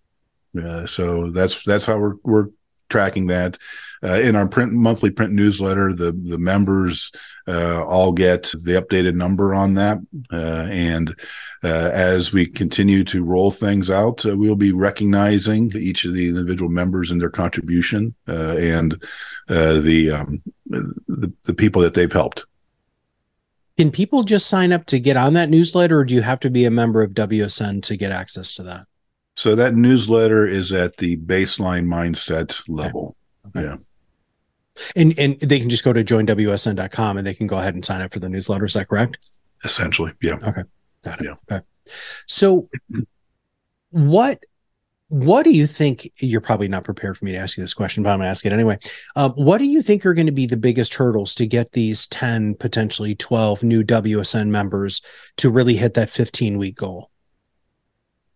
Uh, 0.57 0.87
so 0.87 1.31
that's 1.31 1.63
that's 1.65 1.87
how 1.87 1.99
we're 1.99 2.17
we're 2.23 2.49
tracking 2.89 3.27
that 3.27 3.59
uh, 4.03 4.21
in 4.21 4.35
our 4.37 4.49
print 4.49 4.73
monthly 4.73 5.11
print 5.11 5.33
newsletter. 5.33 5.93
The 5.93 6.13
the 6.13 6.39
members 6.39 7.11
uh, 7.47 7.85
all 7.85 8.13
get 8.13 8.45
the 8.63 8.81
updated 8.81 9.15
number 9.15 9.55
on 9.55 9.75
that. 9.75 9.99
Uh, 10.33 10.67
and 10.71 11.11
uh, 11.65 11.91
as 11.93 12.33
we 12.33 12.47
continue 12.47 13.05
to 13.05 13.25
roll 13.25 13.51
things 13.51 13.91
out, 13.91 14.25
uh, 14.25 14.37
we'll 14.37 14.57
be 14.57 14.73
recognizing 14.73 15.73
each 15.75 16.05
of 16.05 16.15
the 16.15 16.29
individual 16.29 16.71
members 16.71 17.11
and 17.11 17.21
their 17.21 17.31
contribution 17.31 18.15
and 18.27 19.03
the, 19.49 20.11
um, 20.11 20.43
the 20.69 21.33
the 21.45 21.55
people 21.55 21.83
that 21.83 21.95
they've 21.95 22.13
helped. 22.13 22.45
Can 23.79 23.93
people 23.93 24.25
just 24.25 24.49
sign 24.49 24.73
up 24.73 24.87
to 24.87 24.99
get 24.99 25.17
on 25.17 25.35
that 25.35 25.49
newsletter, 25.49 26.01
or 26.01 26.05
do 26.05 26.13
you 26.13 26.23
have 26.23 26.41
to 26.41 26.51
be 26.51 26.65
a 26.65 26.71
member 26.71 27.01
of 27.01 27.13
WSN 27.13 27.81
to 27.85 27.97
get 27.97 28.11
access 28.11 28.53
to 28.55 28.65
that? 28.65 28.87
So 29.39 29.55
that 29.55 29.77
newsletter 29.77 30.49
is 30.49 30.73
at 30.73 30.97
the 30.97 31.17
baseline 31.17 31.87
mindset 31.87 32.61
level. 32.67 33.15
Okay. 33.47 33.67
Yeah. 33.67 33.77
And 34.97 35.17
and 35.17 35.39
they 35.39 35.61
can 35.61 35.69
just 35.69 35.85
go 35.85 35.93
to 35.93 36.03
joinwsn.com 36.03 37.17
and 37.17 37.25
they 37.25 37.35
can 37.35 37.47
go 37.47 37.57
ahead 37.57 37.75
and 37.75 37.85
sign 37.85 38.01
up 38.01 38.13
for 38.13 38.19
the 38.19 38.29
newsletter. 38.29 38.65
Is 38.65 38.75
that 38.75 38.89
correct? 38.89 39.17
Essentially, 39.63 40.11
yeah. 40.21 40.39
Okay. 40.43 40.63
Got 41.05 41.21
it. 41.21 41.27
Yeah. 41.27 41.35
Okay. 41.49 41.65
So 42.27 42.69
what 43.91 44.43
what 45.07 45.45
do 45.45 45.53
you 45.53 45.69
think? 45.69 46.11
You're 46.19 46.41
probably 46.41 46.67
not 46.67 46.83
prepared 46.83 47.17
for 47.17 47.25
me 47.25 47.31
to 47.31 47.39
ask 47.39 47.57
you 47.57 47.63
this 47.63 47.75
question, 47.75 48.03
but 48.03 48.11
I'm 48.11 48.19
going 48.19 48.27
to 48.27 48.31
ask 48.31 48.45
it 48.45 48.53
anyway. 48.53 48.79
Um, 49.15 49.31
what 49.35 49.59
do 49.59 49.67
you 49.67 49.83
think 49.83 50.05
are 50.05 50.15
going 50.15 50.27
to 50.27 50.33
be 50.33 50.47
the 50.47 50.57
biggest 50.57 50.95
hurdles 50.95 51.37
to 51.37 51.47
get 51.47 51.71
these 51.71 52.09
10, 52.09 52.57
potentially 52.57 53.15
12 53.15 53.63
new 53.63 53.85
WSN 53.85 54.49
members 54.49 55.01
to 55.37 55.49
really 55.49 55.77
hit 55.77 55.95
that 55.95 56.11
15 56.11 56.59
week 56.59 56.75
goal? 56.75 57.13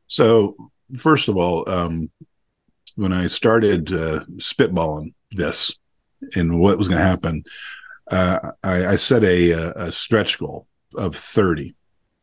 So, 0.06 0.70
first 0.98 1.28
of 1.28 1.36
all, 1.36 1.68
um, 1.68 2.10
when 2.96 3.12
I 3.12 3.26
started 3.26 3.92
uh, 3.92 4.24
spitballing 4.36 5.14
this 5.32 5.76
and 6.34 6.60
what 6.60 6.78
was 6.78 6.88
going 6.88 7.00
to 7.00 7.06
happen, 7.06 7.44
uh, 8.10 8.52
I, 8.62 8.86
I, 8.86 8.96
set 8.96 9.24
a, 9.24 9.52
a, 9.52 9.92
stretch 9.92 10.38
goal 10.38 10.66
of 10.94 11.16
30. 11.16 11.74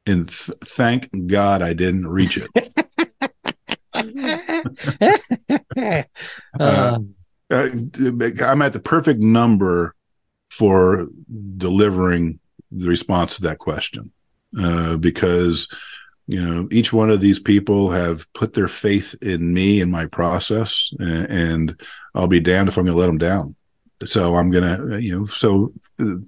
And 0.06 0.30
th- 0.30 0.58
thank 0.62 1.10
God 1.28 1.62
I 1.62 1.74
didn't 1.74 2.08
reach 2.08 2.38
it. 2.38 2.50
uh, 6.60 7.00
uh, 7.50 7.50
I'm 7.50 8.62
at 8.62 8.74
the 8.74 8.82
perfect 8.84 9.20
number 9.20 9.96
for 10.50 11.08
delivering 11.58 12.40
the 12.72 12.88
response 12.88 13.38
to 13.38 13.42
that 13.44 13.60
question 13.60 14.12
uh, 14.60 14.98
because 14.98 15.68
you 16.30 16.40
know 16.40 16.68
each 16.72 16.94
one 16.94 17.10
of 17.10 17.22
these 17.22 17.40
people 17.40 17.90
have 17.90 18.32
put 18.34 18.54
their 18.54 18.68
faith 18.68 19.16
in 19.20 19.52
me 19.52 19.82
and 19.82 19.92
my 19.92 20.06
process 20.06 20.94
and, 21.00 21.82
i'll 22.14 22.28
be 22.28 22.40
damned 22.40 22.70
if 22.70 22.78
i'm 22.78 22.86
going 22.86 22.96
to 22.96 23.00
let 23.00 23.08
them 23.08 23.18
down. 23.18 23.56
So 24.06 24.36
i'm 24.38 24.52
going 24.52 24.78
to 24.78 25.02
you 25.02 25.18
know 25.18 25.26
so 25.26 25.74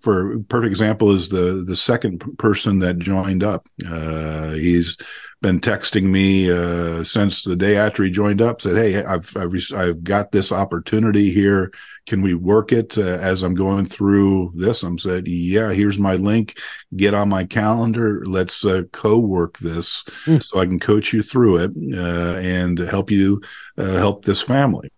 for 0.01 0.39
perfect 0.49 0.71
example 0.71 1.11
is 1.11 1.29
the 1.29 1.63
the 1.65 1.75
second 1.75 2.37
person 2.37 2.79
that 2.79 2.97
joined 2.97 3.43
up. 3.43 3.67
Uh, 3.87 4.49
he's 4.53 4.97
been 5.41 5.59
texting 5.59 6.03
me 6.03 6.51
uh, 6.51 7.03
since 7.03 7.43
the 7.43 7.55
day 7.55 7.75
after 7.75 8.03
he 8.03 8.11
joined 8.11 8.41
up. 8.41 8.61
Said, 8.61 8.77
"Hey, 8.77 9.03
I've 9.03 9.35
I've, 9.35 9.53
I've 9.75 10.03
got 10.03 10.31
this 10.31 10.51
opportunity 10.51 11.31
here. 11.31 11.71
Can 12.05 12.21
we 12.21 12.35
work 12.35 12.71
it 12.71 12.97
uh, 12.97 13.01
as 13.01 13.41
I'm 13.41 13.55
going 13.55 13.87
through 13.87 14.51
this?" 14.55 14.83
I'm 14.83 14.99
said, 14.99 15.27
"Yeah, 15.27 15.73
here's 15.73 15.97
my 15.97 16.15
link. 16.15 16.59
Get 16.95 17.15
on 17.15 17.29
my 17.29 17.43
calendar. 17.43 18.23
Let's 18.25 18.63
uh, 18.63 18.83
co-work 18.91 19.57
this 19.57 20.03
mm. 20.25 20.43
so 20.43 20.59
I 20.59 20.65
can 20.65 20.79
coach 20.79 21.11
you 21.11 21.23
through 21.23 21.57
it 21.57 21.71
uh, 21.97 22.37
and 22.37 22.77
help 22.77 23.09
you 23.09 23.41
uh, 23.77 23.97
help 23.97 24.25
this 24.25 24.41
family." 24.41 24.91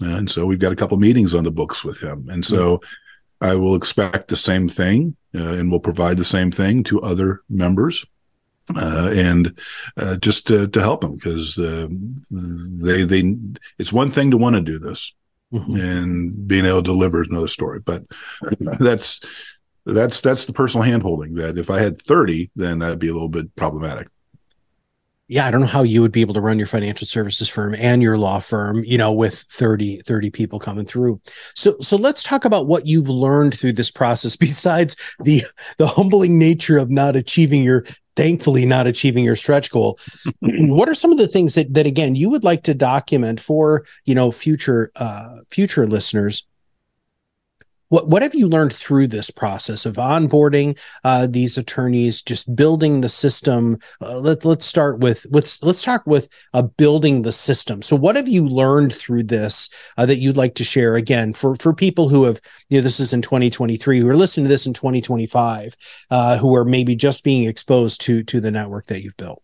And 0.00 0.30
so 0.30 0.46
we've 0.46 0.58
got 0.58 0.72
a 0.72 0.76
couple 0.76 0.96
meetings 0.96 1.34
on 1.34 1.44
the 1.44 1.52
books 1.52 1.84
with 1.84 2.00
him, 2.00 2.28
and 2.30 2.44
so. 2.44 2.78
Mm. 2.78 2.84
I 3.42 3.54
will 3.54 3.74
expect 3.74 4.28
the 4.28 4.36
same 4.36 4.68
thing 4.68 5.16
uh, 5.34 5.54
and 5.54 5.70
will 5.70 5.80
provide 5.80 6.18
the 6.18 6.26
same 6.26 6.50
thing 6.50 6.84
to 6.84 7.00
other 7.00 7.40
members 7.48 8.04
uh, 8.76 9.10
and 9.14 9.58
uh, 9.96 10.16
just 10.16 10.46
to, 10.46 10.68
to 10.68 10.80
help 10.80 11.00
them 11.00 11.14
because 11.14 11.58
uh, 11.58 11.88
they 12.30 13.02
they 13.02 13.36
it's 13.78 13.92
one 13.92 14.10
thing 14.10 14.30
to 14.30 14.36
want 14.36 14.54
to 14.54 14.60
do 14.60 14.78
this 14.78 15.12
mm-hmm. 15.52 15.74
and 15.76 16.48
being 16.48 16.66
able 16.66 16.82
to 16.82 16.92
deliver 16.92 17.22
is 17.22 17.28
another 17.28 17.48
story 17.48 17.80
but 17.80 18.02
that's 18.78 19.20
that's 19.86 20.20
that's 20.20 20.46
the 20.46 20.52
personal 20.52 20.86
handholding 20.86 21.34
that 21.34 21.58
if 21.58 21.70
i 21.70 21.80
had 21.80 22.00
30 22.00 22.50
then 22.54 22.78
that'd 22.78 22.98
be 22.98 23.08
a 23.08 23.12
little 23.12 23.28
bit 23.28 23.54
problematic 23.56 24.08
yeah, 25.30 25.46
I 25.46 25.52
don't 25.52 25.60
know 25.60 25.68
how 25.68 25.84
you 25.84 26.02
would 26.02 26.10
be 26.10 26.22
able 26.22 26.34
to 26.34 26.40
run 26.40 26.58
your 26.58 26.66
financial 26.66 27.06
services 27.06 27.48
firm 27.48 27.76
and 27.76 28.02
your 28.02 28.18
law 28.18 28.40
firm, 28.40 28.82
you 28.82 28.98
know, 28.98 29.12
with 29.12 29.36
30, 29.38 29.98
30 29.98 30.28
people 30.30 30.58
coming 30.58 30.84
through. 30.84 31.20
So, 31.54 31.76
so 31.78 31.96
let's 31.96 32.24
talk 32.24 32.44
about 32.44 32.66
what 32.66 32.84
you've 32.84 33.08
learned 33.08 33.56
through 33.56 33.74
this 33.74 33.92
process 33.92 34.34
besides 34.36 34.96
the, 35.20 35.44
the 35.78 35.86
humbling 35.86 36.36
nature 36.36 36.78
of 36.78 36.90
not 36.90 37.14
achieving 37.14 37.62
your, 37.62 37.84
thankfully 38.16 38.66
not 38.66 38.86
achieving 38.86 39.24
your 39.24 39.36
stretch 39.36 39.70
goal. 39.70 39.98
what 40.40 40.88
are 40.88 40.94
some 40.94 41.12
of 41.12 41.18
the 41.18 41.28
things 41.28 41.54
that, 41.54 41.72
that 41.74 41.86
again, 41.86 42.14
you 42.14 42.30
would 42.30 42.44
like 42.44 42.62
to 42.64 42.74
document 42.74 43.40
for, 43.40 43.84
you 44.04 44.14
know, 44.14 44.30
future, 44.30 44.90
uh, 44.96 45.36
future 45.50 45.86
listeners 45.86 46.44
what 47.90 48.08
what 48.08 48.22
have 48.22 48.34
you 48.34 48.48
learned 48.48 48.72
through 48.72 49.08
this 49.08 49.30
process 49.30 49.84
of 49.84 49.96
onboarding 49.96 50.78
uh, 51.04 51.26
these 51.26 51.58
attorneys, 51.58 52.22
just 52.22 52.54
building 52.56 53.00
the 53.00 53.08
system? 53.08 53.78
Uh, 54.00 54.18
let 54.20 54.44
let's 54.44 54.64
start 54.64 55.00
with 55.00 55.26
let's 55.30 55.62
let's 55.62 55.82
talk 55.82 56.06
with 56.06 56.28
uh, 56.54 56.62
building 56.62 57.22
the 57.22 57.32
system. 57.32 57.82
So, 57.82 57.96
what 57.96 58.16
have 58.16 58.28
you 58.28 58.46
learned 58.46 58.94
through 58.94 59.24
this 59.24 59.68
uh, 59.98 60.06
that 60.06 60.16
you'd 60.16 60.36
like 60.36 60.54
to 60.54 60.64
share 60.64 60.94
again 60.94 61.34
for 61.34 61.56
for 61.56 61.74
people 61.74 62.08
who 62.08 62.24
have 62.24 62.40
you 62.68 62.78
know 62.78 62.82
this 62.82 63.00
is 63.00 63.12
in 63.12 63.22
2023 63.22 63.98
who 63.98 64.08
are 64.08 64.16
listening 64.16 64.44
to 64.44 64.50
this 64.50 64.66
in 64.66 64.72
2025 64.72 65.76
uh, 66.10 66.38
who 66.38 66.54
are 66.54 66.64
maybe 66.64 66.94
just 66.94 67.24
being 67.24 67.44
exposed 67.44 68.00
to 68.02 68.22
to 68.22 68.40
the 68.40 68.52
network 68.52 68.86
that 68.86 69.02
you've 69.02 69.16
built. 69.16 69.42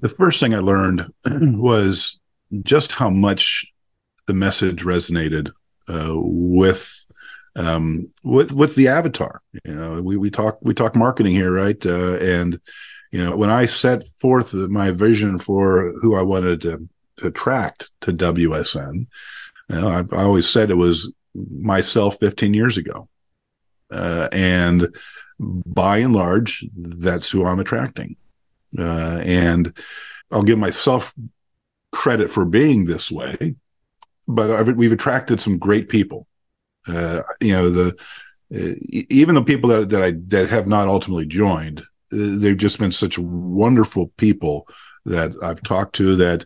The 0.00 0.10
first 0.10 0.38
thing 0.38 0.54
I 0.54 0.58
learned 0.58 1.10
was 1.24 2.20
just 2.62 2.92
how 2.92 3.08
much 3.08 3.72
the 4.26 4.34
message 4.34 4.84
resonated 4.84 5.50
uh, 5.88 6.12
with 6.14 7.04
um, 7.56 8.10
with 8.22 8.52
with 8.52 8.74
the 8.74 8.88
avatar. 8.88 9.40
You 9.64 9.74
know, 9.74 10.02
we 10.02 10.16
we 10.16 10.30
talk 10.30 10.58
we 10.62 10.74
talk 10.74 10.96
marketing 10.96 11.32
here, 11.32 11.52
right? 11.52 11.84
Uh, 11.84 12.16
and 12.16 12.60
you 13.12 13.24
know, 13.24 13.36
when 13.36 13.50
I 13.50 13.66
set 13.66 14.06
forth 14.18 14.52
my 14.54 14.90
vision 14.90 15.38
for 15.38 15.92
who 16.00 16.16
I 16.16 16.22
wanted 16.22 16.60
to, 16.62 16.88
to 17.18 17.28
attract 17.28 17.90
to 18.00 18.12
WSN, 18.12 19.06
you 19.68 19.80
know, 19.80 19.88
I 19.88 20.22
always 20.22 20.48
said 20.48 20.70
it 20.70 20.74
was 20.74 21.12
myself 21.34 22.18
15 22.18 22.54
years 22.54 22.76
ago, 22.76 23.08
uh, 23.90 24.28
and 24.32 24.88
by 25.38 25.98
and 25.98 26.14
large, 26.14 26.64
that's 26.76 27.30
who 27.30 27.46
I'm 27.46 27.60
attracting. 27.60 28.16
Uh, 28.76 29.20
and 29.24 29.76
I'll 30.32 30.42
give 30.42 30.58
myself 30.58 31.14
credit 31.92 32.28
for 32.28 32.44
being 32.44 32.84
this 32.84 33.10
way 33.10 33.54
but 34.26 34.50
I've, 34.50 34.68
we've 34.76 34.92
attracted 34.92 35.40
some 35.40 35.58
great 35.58 35.88
people. 35.88 36.26
Uh, 36.88 37.22
you 37.40 37.52
know, 37.52 37.70
the 37.70 37.96
uh, 38.54 38.74
even 39.10 39.34
the 39.34 39.42
people 39.42 39.70
that 39.70 39.88
that 39.90 40.02
I 40.02 40.12
that 40.28 40.48
have 40.50 40.66
not 40.66 40.88
ultimately 40.88 41.26
joined, 41.26 41.80
uh, 41.80 41.84
they've 42.10 42.56
just 42.56 42.78
been 42.78 42.92
such 42.92 43.18
wonderful 43.18 44.08
people 44.16 44.68
that 45.06 45.32
I've 45.42 45.62
talked 45.62 45.94
to. 45.96 46.16
That 46.16 46.44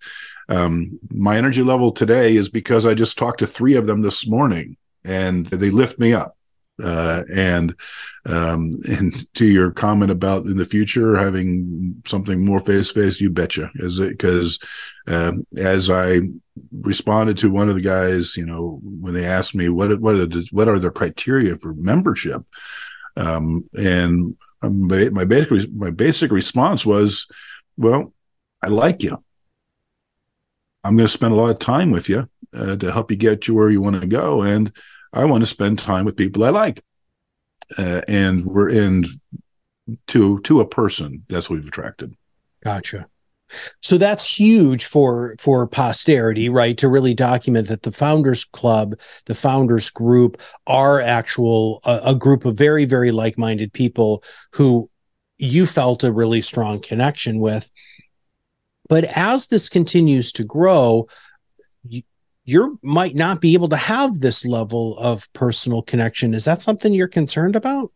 um, 0.49 0.99
my 1.11 1.37
energy 1.37 1.63
level 1.63 1.93
today 1.93 2.37
is 2.37 2.49
because 2.49 2.87
I 2.87 2.95
just 2.95 3.19
talked 3.19 3.41
to 3.41 3.47
three 3.47 3.75
of 3.75 3.87
them 3.87 4.03
this 4.03 4.27
morning, 4.27 4.77
and 5.05 5.47
they 5.47 5.71
lift 5.71 5.99
me 5.99 6.13
up. 6.13 6.38
Uh, 6.83 7.23
and 7.35 7.75
um, 8.27 8.79
and 8.89 9.27
to 9.35 9.47
your 9.47 9.71
comment 9.71 10.11
about 10.11 10.47
in 10.47 10.57
the 10.57 10.65
future 10.65 11.17
having 11.17 12.01
something 12.07 12.45
more 12.45 12.61
face 12.61 12.89
to 12.89 12.95
face, 12.95 13.21
you 13.21 13.31
betcha, 13.31 13.71
is 13.77 13.99
it 13.99 14.11
because 14.11 14.59
um, 15.07 15.47
as 15.57 15.91
I 15.91 16.21
responded 16.73 17.39
to 17.39 17.51
one 17.51 17.69
of 17.69 17.75
the 17.75 17.81
guys, 17.81 18.37
you 18.37 18.47
know, 18.47 18.81
when 18.83 19.15
they 19.15 19.25
asked 19.25 19.55
me 19.55 19.69
what 19.69 20.01
what 20.01 20.15
are 20.15 20.27
the 20.27 20.47
what 20.51 20.69
are 20.69 20.79
the 20.79 20.91
criteria 20.91 21.57
for 21.57 21.75
membership, 21.75 22.43
um, 23.17 23.69
and 23.75 24.37
my, 24.63 25.09
my 25.11 25.25
basic 25.25 25.73
my 25.73 25.91
basic 25.91 26.31
response 26.31 26.85
was, 26.85 27.27
well, 27.77 28.13
I 28.63 28.69
like 28.69 29.03
you. 29.03 29.23
I'm 30.85 30.97
going 30.97 31.07
to 31.07 31.13
spend 31.13 31.33
a 31.33 31.37
lot 31.37 31.51
of 31.51 31.59
time 31.59 31.91
with 31.91 32.09
you 32.09 32.29
uh, 32.55 32.77
to 32.77 32.93
help 32.93 33.11
you 33.11 33.17
get 33.17 33.49
you 33.49 33.55
where 33.55 33.69
you 33.69 33.81
want 33.81 34.01
to 34.01 34.07
go, 34.07 34.43
and 34.43 34.73
I 35.13 35.25
want 35.25 35.43
to 35.43 35.47
spend 35.47 35.79
time 35.79 36.05
with 36.05 36.17
people 36.17 36.45
I 36.45 36.51
like, 36.51 36.83
uh, 37.79 38.03
and 38.09 38.45
we're 38.45 38.69
in 38.69 39.07
to 40.09 40.41
to 40.41 40.61
a 40.61 40.69
person. 40.69 41.25
That's 41.29 41.49
what 41.49 41.59
we've 41.59 41.69
attracted. 41.69 42.15
Gotcha. 42.63 43.07
So 43.81 43.97
that's 43.97 44.39
huge 44.39 44.85
for 44.85 45.35
for 45.39 45.67
posterity, 45.67 46.49
right? 46.49 46.77
To 46.79 46.89
really 46.89 47.15
document 47.15 47.69
that 47.69 47.83
the 47.83 47.93
Founders 47.93 48.45
Club, 48.45 48.95
the 49.27 49.35
Founders 49.35 49.91
Group, 49.91 50.41
are 50.67 51.01
actual 51.01 51.81
a, 51.85 52.01
a 52.07 52.15
group 52.15 52.45
of 52.45 52.57
very 52.57 52.85
very 52.85 53.11
like 53.11 53.39
minded 53.39 53.73
people 53.73 54.23
who 54.53 54.91
you 55.39 55.67
felt 55.67 56.05
a 56.05 56.13
really 56.13 56.43
strong 56.43 56.81
connection 56.81 57.41
with. 57.41 57.71
But 58.89 59.05
as 59.05 59.47
this 59.47 59.69
continues 59.69 60.33
to 60.33 60.45
grow, 60.45 61.07
you, 62.49 62.79
might 62.83 63.15
not 63.15 63.41
be 63.41 63.53
able 63.55 63.69
to 63.69 63.77
have 63.77 64.21
this 64.21 64.47
level 64.47 64.97
of 64.99 65.31
personal 65.35 65.83
connection. 65.83 66.33
Is 66.33 66.47
that 66.47 66.63
something 66.63 66.95
you're 66.95 67.07
concerned 67.07 67.57
about? 67.57 67.93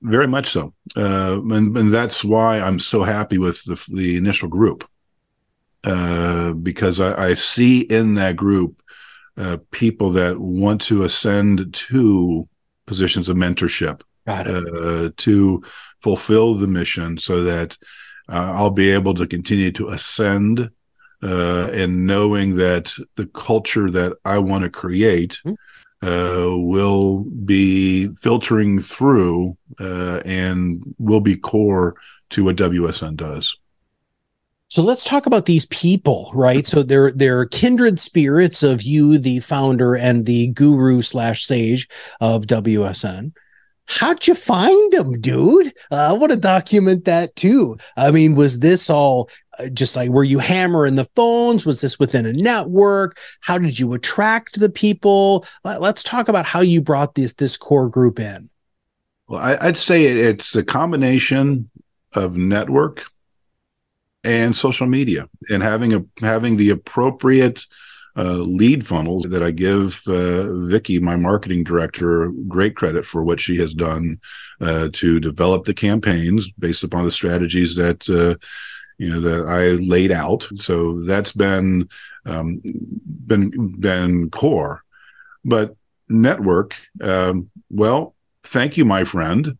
Very 0.00 0.28
much 0.28 0.48
so, 0.50 0.72
uh, 0.96 1.40
and, 1.50 1.76
and 1.76 1.92
that's 1.92 2.22
why 2.22 2.60
I'm 2.60 2.78
so 2.78 3.02
happy 3.02 3.36
with 3.36 3.64
the, 3.64 3.84
the 3.92 4.16
initial 4.16 4.48
group, 4.48 4.88
uh, 5.82 6.52
because 6.52 7.00
I, 7.00 7.30
I, 7.30 7.34
see 7.34 7.80
in 7.80 8.14
that 8.14 8.36
group 8.36 8.80
uh, 9.36 9.56
people 9.72 10.10
that 10.10 10.38
want 10.38 10.82
to 10.82 11.02
ascend 11.02 11.74
to 11.74 12.48
positions 12.86 13.28
of 13.28 13.36
mentorship, 13.36 14.02
uh, 14.28 15.10
to 15.16 15.62
fulfill 16.00 16.54
the 16.54 16.68
mission, 16.68 17.18
so 17.18 17.42
that 17.42 17.76
uh, 18.28 18.52
I'll 18.54 18.70
be 18.70 18.90
able 18.90 19.14
to 19.14 19.26
continue 19.26 19.72
to 19.72 19.88
ascend, 19.88 20.70
uh, 21.22 21.68
and 21.72 22.06
knowing 22.06 22.56
that 22.56 22.94
the 23.16 23.26
culture 23.26 23.90
that 23.90 24.16
I 24.24 24.38
want 24.38 24.64
to 24.64 24.70
create. 24.70 25.40
Mm-hmm 25.44 25.54
uh, 26.02 26.50
will 26.52 27.24
be 27.44 28.08
filtering 28.14 28.80
through 28.80 29.56
uh, 29.80 30.20
and 30.24 30.82
will 30.98 31.20
be 31.20 31.36
core 31.36 31.96
to 32.30 32.44
what 32.44 32.56
WSN 32.56 33.16
does. 33.16 33.56
So 34.68 34.82
let's 34.82 35.02
talk 35.02 35.26
about 35.26 35.46
these 35.46 35.64
people, 35.66 36.30
right? 36.34 36.66
So 36.66 36.82
they're 36.82 37.10
they're 37.10 37.46
kindred 37.46 37.98
spirits 37.98 38.62
of 38.62 38.82
you, 38.82 39.16
the 39.16 39.40
founder 39.40 39.96
and 39.96 40.26
the 40.26 40.48
guru 40.48 41.00
slash 41.00 41.44
sage 41.46 41.88
of 42.20 42.46
WSN. 42.46 43.32
How'd 43.88 44.26
you 44.26 44.34
find 44.34 44.92
them, 44.92 45.18
dude? 45.18 45.68
Uh, 45.90 46.10
I 46.10 46.12
want 46.12 46.30
to 46.30 46.38
document 46.38 47.06
that 47.06 47.34
too. 47.36 47.76
I 47.96 48.10
mean, 48.10 48.34
was 48.34 48.58
this 48.58 48.90
all 48.90 49.30
uh, 49.58 49.70
just 49.70 49.96
like 49.96 50.10
were 50.10 50.24
you 50.24 50.38
hammering 50.38 50.96
the 50.96 51.08
phones? 51.16 51.64
Was 51.64 51.80
this 51.80 51.98
within 51.98 52.26
a 52.26 52.34
network? 52.34 53.18
How 53.40 53.56
did 53.56 53.78
you 53.78 53.94
attract 53.94 54.60
the 54.60 54.68
people? 54.68 55.46
Let's 55.64 56.02
talk 56.02 56.28
about 56.28 56.44
how 56.44 56.60
you 56.60 56.82
brought 56.82 57.14
this 57.14 57.32
this 57.32 57.56
core 57.56 57.88
group 57.88 58.20
in. 58.20 58.50
Well, 59.26 59.40
I, 59.40 59.66
would 59.66 59.78
say 59.78 60.04
it's 60.04 60.54
a 60.54 60.62
combination 60.62 61.70
of 62.12 62.36
network 62.36 63.04
and 64.22 64.54
social 64.54 64.86
media 64.86 65.28
and 65.48 65.62
having 65.62 65.94
a 65.94 66.04
having 66.20 66.58
the 66.58 66.70
appropriate 66.70 67.64
uh, 68.18 68.38
lead 68.38 68.84
funnels 68.84 69.24
that 69.24 69.44
I 69.44 69.52
give 69.52 70.02
uh, 70.08 70.52
Vicky, 70.66 70.98
my 70.98 71.14
marketing 71.14 71.62
director, 71.62 72.32
great 72.48 72.74
credit 72.74 73.06
for 73.06 73.22
what 73.22 73.40
she 73.40 73.56
has 73.58 73.72
done 73.72 74.18
uh, 74.60 74.88
to 74.94 75.20
develop 75.20 75.64
the 75.64 75.74
campaigns 75.74 76.50
based 76.50 76.82
upon 76.82 77.04
the 77.04 77.12
strategies 77.12 77.76
that 77.76 78.08
uh, 78.10 78.34
you 78.98 79.08
know 79.08 79.20
that 79.20 79.46
I 79.46 79.80
laid 79.84 80.10
out. 80.10 80.48
So 80.56 80.98
that's 81.00 81.30
been 81.32 81.88
um, 82.26 82.60
been 82.64 83.76
been 83.78 84.30
core, 84.30 84.82
but 85.44 85.76
network. 86.08 86.74
Um, 87.00 87.50
well, 87.70 88.16
thank 88.42 88.76
you, 88.76 88.84
my 88.84 89.04
friend. 89.04 89.56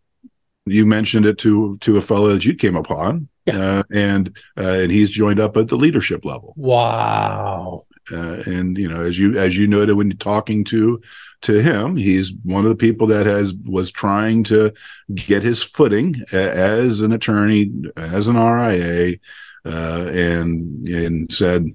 You 0.66 0.84
mentioned 0.84 1.26
it 1.26 1.38
to 1.38 1.78
to 1.78 1.96
a 1.96 2.02
fellow 2.02 2.32
that 2.32 2.44
you 2.44 2.54
came 2.54 2.74
upon 2.74 3.28
yeah. 3.48 3.58
Uh, 3.58 3.82
and 3.92 4.36
uh, 4.56 4.78
and 4.82 4.92
he's 4.92 5.10
joined 5.10 5.40
up 5.40 5.56
at 5.56 5.68
the 5.68 5.76
leadership 5.76 6.24
level. 6.24 6.54
Wow. 6.56 7.86
Uh, 8.12 8.42
and 8.46 8.78
you 8.78 8.88
know, 8.88 9.00
as 9.00 9.18
you 9.18 9.36
as 9.38 9.56
you 9.56 9.66
noted 9.66 9.94
when 9.94 10.10
you're 10.10 10.16
talking 10.16 10.64
to 10.64 11.00
to 11.42 11.62
him, 11.62 11.96
he's 11.96 12.32
one 12.44 12.64
of 12.64 12.70
the 12.70 12.76
people 12.76 13.06
that 13.08 13.26
has 13.26 13.54
was 13.64 13.90
trying 13.92 14.44
to 14.44 14.72
get 15.14 15.42
his 15.42 15.62
footing 15.62 16.22
as 16.32 17.00
an 17.00 17.12
attorney, 17.12 17.70
as 17.96 18.28
an 18.28 18.36
RIA, 18.36 19.16
uh, 19.64 20.10
and 20.12 20.88
and 20.88 21.32
said, 21.32 21.66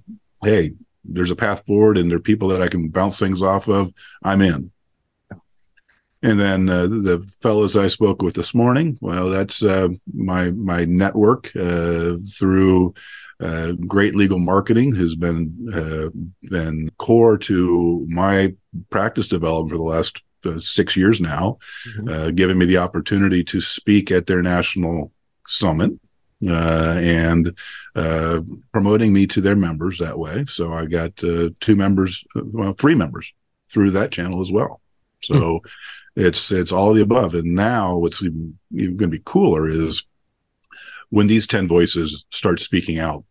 "Hey, 0.43 0.73
there's 1.05 1.31
a 1.31 1.35
path 1.35 1.65
forward, 1.65 1.97
and 1.97 2.09
there 2.09 2.17
are 2.17 2.21
people 2.21 2.47
that 2.49 2.61
I 2.61 2.67
can 2.67 2.89
bounce 2.89 3.19
things 3.19 3.41
off 3.41 3.67
of. 3.67 3.93
I'm 4.23 4.41
in." 4.41 4.71
And 6.23 6.39
then 6.39 6.69
uh, 6.69 6.87
the 6.87 7.19
fellows 7.41 7.75
I 7.75 7.89
spoke 7.89 8.21
with 8.21 8.33
this 8.33 8.55
morning, 8.55 8.97
well, 9.01 9.29
that's 9.29 9.61
uh, 9.61 9.89
my 10.13 10.51
my 10.51 10.85
network 10.85 11.53
uh, 11.53 12.15
through 12.33 12.93
uh, 13.39 13.73
Great 13.87 14.15
Legal 14.15 14.39
Marketing 14.39 14.95
has 14.95 15.15
been 15.15 15.69
uh, 15.73 16.09
been 16.49 16.89
core 16.97 17.37
to 17.39 18.05
my 18.09 18.53
practice 18.89 19.27
development 19.27 19.71
for 19.71 19.77
the 19.77 19.83
last 19.83 20.23
uh, 20.45 20.59
six 20.59 20.95
years 20.95 21.21
now, 21.21 21.57
mm-hmm. 21.87 22.35
giving 22.35 22.57
me 22.57 22.65
the 22.65 22.77
opportunity 22.77 23.43
to 23.43 23.61
speak 23.61 24.11
at 24.11 24.27
their 24.27 24.41
national 24.41 25.11
summit 25.47 25.91
uh 26.49 26.97
and 27.01 27.57
uh 27.95 28.41
promoting 28.71 29.13
me 29.13 29.25
to 29.25 29.39
their 29.39 29.55
members 29.55 29.97
that 29.99 30.19
way. 30.19 30.43
So 30.47 30.73
I 30.73 30.85
got 30.85 31.15
two 31.15 31.75
members, 31.75 32.25
well, 32.35 32.73
three 32.73 32.95
members 32.95 33.31
through 33.69 33.91
that 33.91 34.11
channel 34.11 34.41
as 34.41 34.51
well. 34.51 34.81
So. 35.21 35.33
Mm-hmm 35.35 35.69
it's 36.15 36.51
it's 36.51 36.71
all 36.71 36.93
the 36.93 37.01
above. 37.01 37.33
And 37.33 37.55
now 37.55 37.97
what's 37.97 38.21
even, 38.21 38.57
even 38.71 38.97
going 38.97 39.11
to 39.11 39.17
be 39.17 39.23
cooler 39.25 39.67
is 39.67 40.03
when 41.13 41.27
these 41.27 41.45
10 41.45 41.67
voices 41.67 42.25
start 42.31 42.59
speaking 42.59 42.97
out 42.97 43.23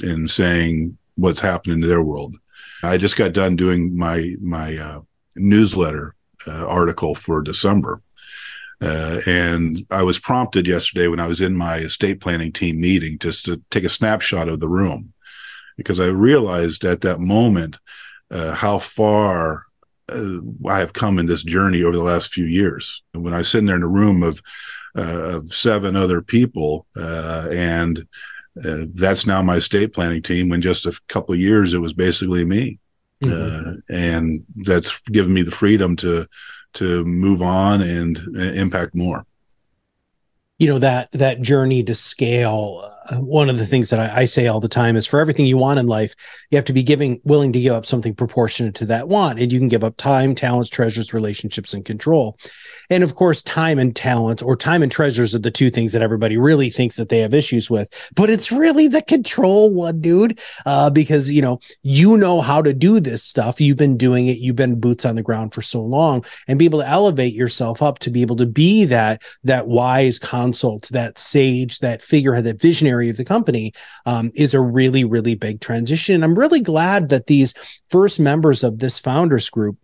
and 0.00 0.28
saying 0.28 0.98
what's 1.14 1.38
happening 1.38 1.80
to 1.80 1.86
their 1.86 2.02
world. 2.02 2.34
I 2.82 2.96
just 2.96 3.16
got 3.16 3.32
done 3.32 3.54
doing 3.54 3.96
my 3.96 4.34
my 4.40 4.76
uh, 4.76 5.00
newsletter 5.36 6.16
uh, 6.48 6.66
article 6.66 7.14
for 7.14 7.40
December. 7.40 8.02
Uh, 8.80 9.20
and 9.24 9.86
I 9.88 10.02
was 10.02 10.18
prompted 10.18 10.66
yesterday 10.66 11.06
when 11.06 11.20
I 11.20 11.28
was 11.28 11.40
in 11.40 11.54
my 11.54 11.76
estate 11.76 12.20
planning 12.20 12.50
team 12.50 12.80
meeting 12.80 13.18
just 13.20 13.44
to 13.44 13.62
take 13.70 13.84
a 13.84 13.88
snapshot 13.88 14.48
of 14.48 14.58
the 14.58 14.68
room 14.68 15.12
because 15.76 16.00
I 16.00 16.06
realized 16.06 16.84
at 16.84 17.02
that 17.02 17.20
moment 17.20 17.78
uh, 18.32 18.52
how 18.52 18.80
far 18.80 19.66
uh, 20.08 20.38
I 20.66 20.80
have 20.80 20.92
come 20.92 21.20
in 21.20 21.26
this 21.26 21.44
journey 21.44 21.84
over 21.84 21.96
the 21.96 22.02
last 22.02 22.34
few 22.34 22.46
years. 22.46 23.04
And 23.14 23.22
When 23.22 23.32
I 23.32 23.38
was 23.38 23.48
sitting 23.48 23.68
there 23.68 23.76
in 23.76 23.84
a 23.84 23.98
room 24.00 24.24
of, 24.24 24.42
uh, 24.96 25.36
of 25.36 25.52
seven 25.52 25.96
other 25.96 26.22
people, 26.22 26.86
uh, 26.96 27.48
and 27.50 28.06
uh, 28.64 28.84
that's 28.94 29.26
now 29.26 29.42
my 29.42 29.56
estate 29.56 29.92
planning 29.94 30.22
team. 30.22 30.48
When 30.48 30.62
just 30.62 30.86
a 30.86 30.98
couple 31.08 31.34
of 31.34 31.40
years, 31.40 31.72
it 31.72 31.78
was 31.78 31.92
basically 31.92 32.44
me, 32.44 32.78
mm-hmm. 33.22 33.68
Uh, 33.68 33.72
and 33.88 34.44
that's 34.56 35.00
given 35.08 35.32
me 35.32 35.42
the 35.42 35.50
freedom 35.50 35.96
to 35.96 36.26
to 36.74 37.04
move 37.04 37.42
on 37.42 37.82
and 37.82 38.18
impact 38.36 38.94
more 38.94 39.26
you 40.62 40.68
know 40.68 40.78
that 40.78 41.10
that 41.10 41.40
journey 41.40 41.82
to 41.82 41.92
scale 41.92 42.88
uh, 43.10 43.16
one 43.16 43.50
of 43.50 43.58
the 43.58 43.66
things 43.66 43.90
that 43.90 43.98
I, 43.98 44.20
I, 44.20 44.24
say 44.26 44.46
all 44.46 44.60
the 44.60 44.68
time 44.68 44.94
is 44.94 45.08
for 45.08 45.18
everything 45.18 45.44
you 45.44 45.58
want 45.58 45.80
in 45.80 45.86
life 45.86 46.14
you 46.50 46.56
have 46.56 46.64
to 46.66 46.72
be 46.72 46.84
giving 46.84 47.20
willing 47.24 47.52
to 47.52 47.60
give 47.60 47.74
up 47.74 47.84
something 47.84 48.14
proportionate 48.14 48.76
to 48.76 48.84
that 48.86 49.08
want 49.08 49.40
and 49.40 49.52
you 49.52 49.58
can 49.58 49.66
give 49.66 49.82
up 49.82 49.96
time 49.96 50.36
talents 50.36 50.70
treasures 50.70 51.12
relationships 51.12 51.74
and 51.74 51.84
control 51.84 52.38
and 52.92 53.02
of 53.02 53.14
course 53.14 53.42
time 53.42 53.78
and 53.78 53.96
talent 53.96 54.42
or 54.42 54.54
time 54.54 54.82
and 54.82 54.92
treasures 54.92 55.34
are 55.34 55.38
the 55.38 55.50
two 55.50 55.70
things 55.70 55.92
that 55.92 56.02
everybody 56.02 56.36
really 56.36 56.68
thinks 56.68 56.96
that 56.96 57.08
they 57.08 57.20
have 57.20 57.32
issues 57.32 57.70
with. 57.70 57.88
But 58.14 58.28
it's 58.28 58.52
really 58.52 58.86
the 58.86 59.00
control 59.00 59.72
one 59.72 60.00
dude 60.00 60.38
uh, 60.66 60.90
because 60.90 61.30
you 61.30 61.40
know 61.40 61.58
you 61.82 62.18
know 62.18 62.42
how 62.42 62.60
to 62.60 62.74
do 62.74 63.00
this 63.00 63.22
stuff. 63.22 63.60
You've 63.60 63.78
been 63.78 63.96
doing 63.96 64.26
it. 64.26 64.38
You've 64.38 64.56
been 64.56 64.78
boots 64.78 65.06
on 65.06 65.16
the 65.16 65.22
ground 65.22 65.54
for 65.54 65.62
so 65.62 65.82
long. 65.82 66.24
And 66.46 66.58
be 66.58 66.66
able 66.66 66.80
to 66.80 66.88
elevate 66.88 67.32
yourself 67.32 67.82
up 67.82 67.98
to 68.00 68.10
be 68.10 68.20
able 68.20 68.36
to 68.36 68.46
be 68.46 68.84
that 68.84 69.22
that 69.44 69.68
wise 69.68 70.18
consult, 70.18 70.88
that 70.88 71.18
sage, 71.18 71.78
that 71.78 72.02
figurehead, 72.02 72.44
that 72.44 72.60
visionary 72.60 73.08
of 73.08 73.16
the 73.16 73.24
company 73.24 73.72
um, 74.04 74.30
is 74.34 74.52
a 74.52 74.60
really, 74.60 75.04
really 75.04 75.34
big 75.34 75.60
transition. 75.60 76.14
And 76.16 76.24
I'm 76.24 76.38
really 76.38 76.60
glad 76.60 77.08
that 77.08 77.26
these 77.26 77.54
first 77.88 78.20
members 78.20 78.62
of 78.62 78.80
this 78.80 78.98
founders 78.98 79.48
group 79.48 79.78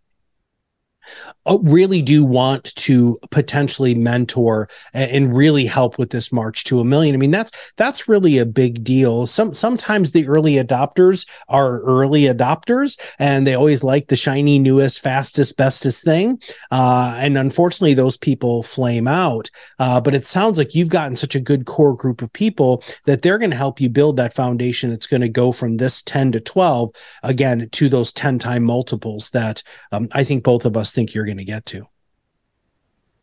really 1.62 2.02
do 2.02 2.24
want 2.24 2.74
to 2.76 3.18
potentially 3.30 3.94
mentor 3.94 4.68
and 4.92 5.34
really 5.34 5.66
help 5.66 5.98
with 5.98 6.10
this 6.10 6.32
march 6.32 6.64
to 6.64 6.80
a 6.80 6.84
million. 6.84 7.14
I 7.14 7.18
mean, 7.18 7.30
that's 7.30 7.72
that's 7.76 8.08
really 8.08 8.38
a 8.38 8.46
big 8.46 8.84
deal. 8.84 9.26
Some 9.26 9.54
sometimes 9.54 10.12
the 10.12 10.26
early 10.26 10.54
adopters 10.54 11.26
are 11.48 11.80
early 11.82 12.22
adopters, 12.22 12.98
and 13.18 13.46
they 13.46 13.54
always 13.54 13.82
like 13.82 14.08
the 14.08 14.16
shiny, 14.16 14.58
newest, 14.58 15.00
fastest, 15.00 15.56
bestest 15.56 16.04
thing. 16.04 16.40
Uh, 16.70 17.16
and 17.18 17.38
unfortunately, 17.38 17.94
those 17.94 18.16
people 18.16 18.62
flame 18.62 19.08
out. 19.08 19.50
Uh, 19.78 20.00
but 20.00 20.14
it 20.14 20.26
sounds 20.26 20.58
like 20.58 20.74
you've 20.74 20.90
gotten 20.90 21.16
such 21.16 21.34
a 21.34 21.40
good 21.40 21.66
core 21.66 21.96
group 21.96 22.22
of 22.22 22.32
people 22.32 22.82
that 23.04 23.22
they're 23.22 23.38
going 23.38 23.50
to 23.50 23.56
help 23.56 23.80
you 23.80 23.88
build 23.88 24.16
that 24.16 24.34
foundation 24.34 24.90
that's 24.90 25.06
going 25.06 25.20
to 25.20 25.28
go 25.28 25.52
from 25.52 25.76
this 25.76 26.02
ten 26.02 26.32
to 26.32 26.40
twelve 26.40 26.90
again 27.22 27.68
to 27.70 27.88
those 27.88 28.12
ten 28.12 28.38
time 28.38 28.64
multiples 28.64 29.30
that 29.30 29.62
um, 29.92 30.08
I 30.12 30.24
think 30.24 30.44
both 30.44 30.64
of 30.64 30.76
us 30.76 30.92
think 30.98 31.14
you're 31.14 31.24
going 31.24 31.38
to 31.38 31.44
get 31.44 31.64
to. 31.66 31.86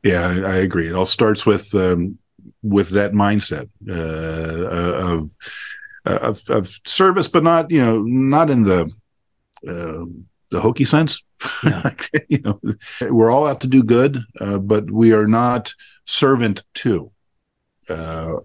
Yeah, 0.02 0.28
I, 0.28 0.52
I 0.52 0.56
agree. 0.58 0.88
It 0.88 0.96
all 0.96 1.06
starts 1.06 1.46
with 1.46 1.74
um, 1.76 2.18
with 2.64 2.90
that 2.92 3.12
mindset 3.12 3.70
uh, 3.90 5.14
of, 5.14 5.32
of, 6.06 6.50
of 6.50 6.80
service, 6.86 7.28
but 7.28 7.44
not 7.44 7.70
you 7.72 7.84
know 7.84 8.02
not 8.02 8.50
in 8.50 8.64
the 8.64 8.84
uh, 9.68 10.06
the 10.52 10.62
hokey 10.62 10.86
sense. 10.86 11.22
Yeah. 11.64 11.92
you 12.30 12.40
know, 12.44 12.62
we're 13.10 13.32
all 13.32 13.46
out 13.46 13.62
to 13.62 13.68
do 13.68 13.84
good, 13.84 14.20
uh, 14.40 14.60
but 14.60 14.90
we 14.90 15.12
are 15.12 15.28
not 15.28 15.74
servant 16.06 16.64
to 16.76 17.12
uh, 17.90 18.38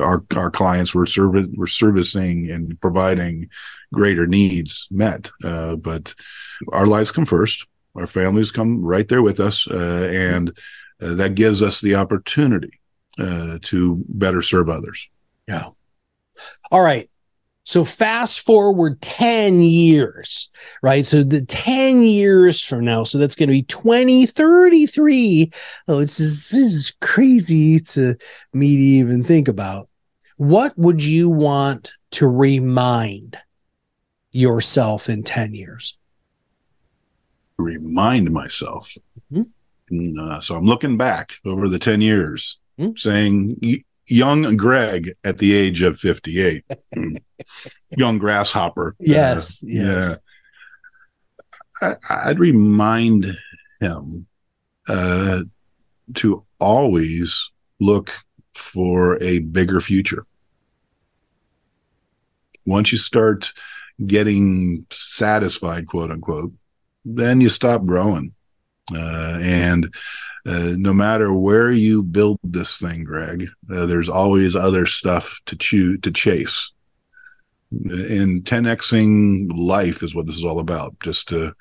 our 0.00 0.24
our 0.36 0.50
clients. 0.50 0.94
We're 0.94 1.06
service 1.06 1.48
we're 1.54 1.66
servicing 1.66 2.50
and 2.50 2.80
providing 2.80 3.50
greater 3.92 4.26
needs 4.26 4.86
met, 4.90 5.30
uh, 5.44 5.76
but 5.76 6.14
our 6.72 6.86
lives 6.86 7.10
come 7.10 7.26
first 7.26 7.66
our 7.94 8.06
families 8.06 8.50
come 8.50 8.82
right 8.82 9.08
there 9.08 9.22
with 9.22 9.40
us, 9.40 9.66
uh, 9.68 10.08
and 10.10 10.50
uh, 11.02 11.14
that 11.14 11.34
gives 11.34 11.62
us 11.62 11.80
the 11.80 11.94
opportunity 11.94 12.78
uh, 13.18 13.58
to 13.62 14.04
better 14.08 14.42
serve 14.42 14.68
others. 14.68 15.08
Yeah. 15.48 15.70
All 16.70 16.82
right. 16.82 17.10
So 17.64 17.84
fast 17.84 18.40
forward 18.40 19.00
10 19.00 19.60
years, 19.60 20.48
right? 20.82 21.06
So 21.06 21.22
the 21.22 21.44
10 21.44 22.02
years 22.02 22.60
from 22.64 22.84
now, 22.84 23.04
so 23.04 23.16
that's 23.18 23.36
going 23.36 23.48
to 23.48 23.52
be 23.52 23.62
2033. 23.62 25.52
Oh, 25.86 26.00
it's 26.00 26.18
this 26.18 26.52
is 26.52 26.92
crazy 27.00 27.78
to 27.80 28.16
me 28.52 28.76
to 28.76 28.82
even 28.82 29.22
think 29.22 29.46
about. 29.46 29.88
What 30.36 30.76
would 30.78 31.04
you 31.04 31.28
want 31.30 31.92
to 32.12 32.26
remind 32.26 33.38
yourself 34.32 35.08
in 35.08 35.22
10 35.22 35.54
years? 35.54 35.96
Remind 37.60 38.30
myself. 38.30 38.96
Mm-hmm. 39.32 40.18
Uh, 40.18 40.40
so 40.40 40.56
I'm 40.56 40.64
looking 40.64 40.96
back 40.96 41.34
over 41.44 41.68
the 41.68 41.78
10 41.78 42.00
years 42.00 42.58
mm-hmm. 42.78 42.96
saying, 42.96 43.84
young 44.06 44.56
Greg 44.56 45.12
at 45.24 45.38
the 45.38 45.54
age 45.54 45.82
of 45.82 45.98
58. 45.98 46.64
young 47.96 48.18
grasshopper. 48.18 48.96
Yes. 48.98 49.62
Uh, 49.62 49.66
yes. 49.68 50.20
Yeah. 51.82 51.94
I, 52.08 52.28
would 52.28 52.38
remind 52.38 53.38
him 53.80 54.26
uh, 54.88 55.44
to 56.14 56.44
always 56.58 57.50
look 57.78 58.12
for 58.54 59.20
a 59.22 59.38
bigger 59.38 59.80
future. 59.80 60.26
Once 62.66 62.92
you 62.92 62.98
start 62.98 63.52
getting 64.06 64.86
satisfied, 64.90 65.86
quote 65.86 66.10
unquote, 66.10 66.52
then 67.04 67.40
you 67.40 67.48
stop 67.48 67.84
growing. 67.84 68.34
Uh, 68.94 69.38
and 69.40 69.94
uh, 70.46 70.74
no 70.76 70.92
matter 70.92 71.32
where 71.32 71.70
you 71.70 72.02
build 72.02 72.38
this 72.42 72.78
thing, 72.78 73.04
Greg, 73.04 73.46
uh, 73.72 73.86
there's 73.86 74.08
always 74.08 74.56
other 74.56 74.86
stuff 74.86 75.38
to 75.46 75.56
chew 75.56 75.96
to 75.98 76.10
chase. 76.10 76.72
And 77.70 78.44
10xing 78.44 79.50
life 79.54 80.02
is 80.02 80.14
what 80.14 80.26
this 80.26 80.36
is 80.36 80.44
all 80.44 80.58
about. 80.58 80.98
Just 81.00 81.28
to 81.28 81.54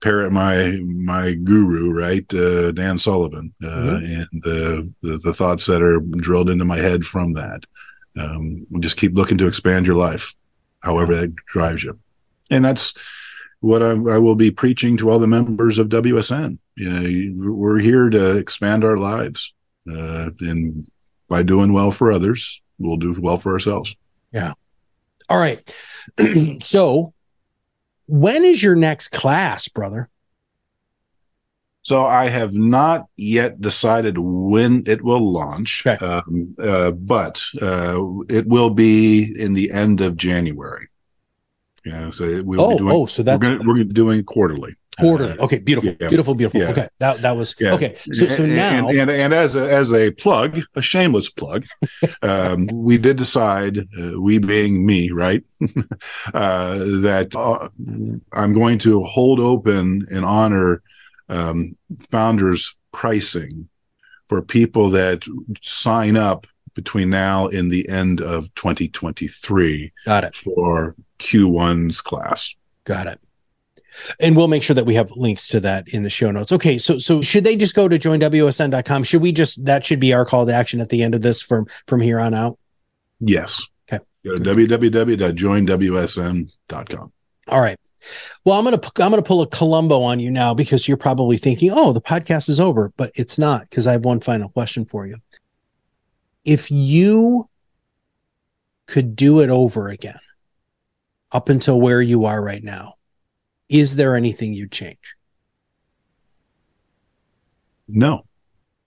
parrot 0.00 0.32
my 0.32 0.80
my 0.82 1.34
guru, 1.34 1.92
right, 1.92 2.32
uh, 2.34 2.72
Dan 2.72 2.98
Sullivan, 2.98 3.52
uh, 3.62 3.66
mm-hmm. 3.66 4.04
and 4.04 4.42
the, 4.42 4.92
the, 5.02 5.18
the 5.18 5.34
thoughts 5.34 5.66
that 5.66 5.82
are 5.82 6.00
drilled 6.00 6.50
into 6.50 6.64
my 6.64 6.78
head 6.78 7.04
from 7.04 7.34
that. 7.34 7.64
Um, 8.16 8.66
just 8.80 8.96
keep 8.96 9.14
looking 9.14 9.38
to 9.38 9.46
expand 9.46 9.86
your 9.86 9.96
life, 9.96 10.34
however 10.80 11.14
that 11.16 11.34
drives 11.36 11.84
you, 11.84 11.98
and 12.50 12.64
that's 12.64 12.94
what 13.60 13.82
I, 13.82 13.90
I, 13.90 14.18
will 14.18 14.34
be 14.34 14.50
preaching 14.50 14.96
to 14.98 15.10
all 15.10 15.18
the 15.18 15.26
members 15.26 15.78
of 15.78 15.88
WSN. 15.88 16.58
You 16.76 16.90
know, 16.90 17.52
we're 17.52 17.78
here 17.78 18.08
to 18.08 18.36
expand 18.36 18.84
our 18.84 18.96
lives, 18.96 19.54
uh, 19.90 20.30
and 20.40 20.90
by 21.28 21.42
doing 21.42 21.72
well 21.72 21.90
for 21.90 22.10
others, 22.10 22.60
we'll 22.78 22.96
do 22.96 23.14
well 23.20 23.38
for 23.38 23.52
ourselves. 23.52 23.94
Yeah. 24.32 24.54
All 25.28 25.38
right. 25.38 25.76
so, 26.60 27.12
when 28.06 28.44
is 28.44 28.62
your 28.62 28.76
next 28.76 29.08
class, 29.08 29.68
brother? 29.68 30.08
So 31.82 32.04
I 32.04 32.28
have 32.28 32.52
not 32.52 33.06
yet 33.16 33.60
decided 33.60 34.18
when 34.18 34.84
it 34.86 35.02
will 35.02 35.32
launch, 35.32 35.84
okay. 35.86 36.04
um, 36.04 36.54
uh, 36.62 36.90
but 36.92 37.42
uh, 37.60 38.02
it 38.28 38.46
will 38.46 38.70
be 38.70 39.34
in 39.38 39.54
the 39.54 39.70
end 39.70 40.00
of 40.00 40.16
January. 40.16 40.89
Yeah, 41.84 42.10
so 42.10 42.42
we'll 42.42 42.60
oh, 42.60 42.78
doing, 42.78 42.94
oh, 42.94 43.06
so 43.06 43.22
that's 43.22 43.40
we're, 43.40 43.58
gonna, 43.58 43.72
we're 43.72 43.84
doing 43.84 44.22
quarterly. 44.24 44.74
Quarterly. 44.98 45.38
Uh, 45.38 45.44
okay, 45.44 45.58
beautiful, 45.58 45.96
yeah, 45.98 46.08
beautiful, 46.08 46.34
beautiful. 46.34 46.60
Yeah. 46.60 46.70
Okay, 46.70 46.88
that 46.98 47.22
that 47.22 47.36
was 47.36 47.54
yeah. 47.58 47.72
okay. 47.74 47.96
So 48.12 48.28
so 48.28 48.44
now 48.44 48.88
and, 48.88 48.98
and, 48.98 49.10
and 49.10 49.32
as 49.32 49.56
a 49.56 49.70
as 49.70 49.94
a 49.94 50.10
plug, 50.10 50.60
a 50.74 50.82
shameless 50.82 51.30
plug, 51.30 51.64
um, 52.22 52.66
we 52.66 52.98
did 52.98 53.16
decide, 53.16 53.78
uh, 53.78 54.20
we 54.20 54.38
being 54.38 54.84
me, 54.84 55.10
right, 55.10 55.42
uh, 56.34 56.74
that 56.76 57.34
uh, 57.34 57.68
I'm 58.32 58.52
going 58.52 58.78
to 58.80 59.02
hold 59.02 59.40
open 59.40 60.06
and 60.10 60.24
honor 60.24 60.82
um, 61.30 61.76
founders 62.10 62.76
pricing 62.92 63.68
for 64.28 64.42
people 64.42 64.90
that 64.90 65.24
sign 65.62 66.16
up 66.16 66.46
between 66.74 67.10
now 67.10 67.48
and 67.48 67.70
the 67.70 67.88
end 67.88 68.20
of 68.20 68.54
2023. 68.54 69.92
Got 70.04 70.24
it 70.24 70.36
for 70.36 70.94
Q1's 71.20 72.00
class. 72.00 72.54
Got 72.84 73.06
it. 73.06 73.20
And 74.20 74.36
we'll 74.36 74.48
make 74.48 74.62
sure 74.62 74.74
that 74.74 74.86
we 74.86 74.94
have 74.94 75.10
links 75.12 75.48
to 75.48 75.60
that 75.60 75.88
in 75.88 76.02
the 76.02 76.10
show 76.10 76.30
notes. 76.30 76.52
Okay, 76.52 76.78
so 76.78 76.98
so 76.98 77.20
should 77.20 77.44
they 77.44 77.56
just 77.56 77.74
go 77.74 77.88
to 77.88 77.98
joinwsn.com? 77.98 79.04
Should 79.04 79.22
we 79.22 79.32
just 79.32 79.64
that 79.64 79.84
should 79.84 80.00
be 80.00 80.12
our 80.12 80.24
call 80.24 80.46
to 80.46 80.54
action 80.54 80.80
at 80.80 80.88
the 80.88 81.02
end 81.02 81.14
of 81.14 81.22
this 81.22 81.42
from 81.42 81.66
from 81.86 82.00
here 82.00 82.20
on 82.20 82.34
out? 82.34 82.58
Yes. 83.20 83.62
Okay. 83.92 84.02
Go 84.24 84.36
to 84.36 84.42
www.joinwsn.com. 84.42 87.12
All 87.48 87.60
right. 87.60 87.78
Well, 88.44 88.58
I'm 88.58 88.64
gonna 88.64 88.80
I'm 89.00 89.10
gonna 89.10 89.22
pull 89.22 89.42
a 89.42 89.46
Columbo 89.46 90.02
on 90.02 90.20
you 90.20 90.30
now 90.30 90.54
because 90.54 90.88
you're 90.88 90.96
probably 90.96 91.36
thinking, 91.36 91.70
oh, 91.72 91.92
the 91.92 92.00
podcast 92.00 92.48
is 92.48 92.60
over, 92.60 92.92
but 92.96 93.10
it's 93.14 93.38
not 93.38 93.68
because 93.68 93.86
I 93.86 93.92
have 93.92 94.04
one 94.04 94.20
final 94.20 94.48
question 94.48 94.86
for 94.86 95.06
you. 95.06 95.16
If 96.44 96.70
you 96.70 97.48
could 98.86 99.14
do 99.14 99.40
it 99.40 99.50
over 99.50 99.88
again, 99.88 100.18
up 101.32 101.48
until 101.48 101.80
where 101.80 102.02
you 102.02 102.24
are 102.24 102.42
right 102.42 102.62
now, 102.62 102.94
is 103.68 103.96
there 103.96 104.16
anything 104.16 104.52
you'd 104.52 104.72
change? 104.72 105.14
No. 107.88 108.24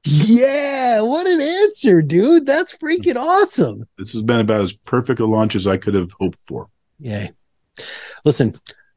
Yeah, 0.05 1.01
what 1.01 1.27
an 1.27 1.39
answer, 1.39 2.01
dude. 2.01 2.45
That's 2.45 2.75
freaking 2.75 3.15
awesome. 3.15 3.85
This 3.97 4.13
has 4.13 4.21
been 4.21 4.41
about 4.41 4.61
as 4.61 4.73
perfect 4.73 5.21
a 5.21 5.25
launch 5.25 5.55
as 5.55 5.65
I 5.65 5.77
could 5.77 5.93
have 5.93 6.11
hoped 6.19 6.39
for. 6.45 6.69
Yay. 6.99 7.31
Listen, 8.25 8.53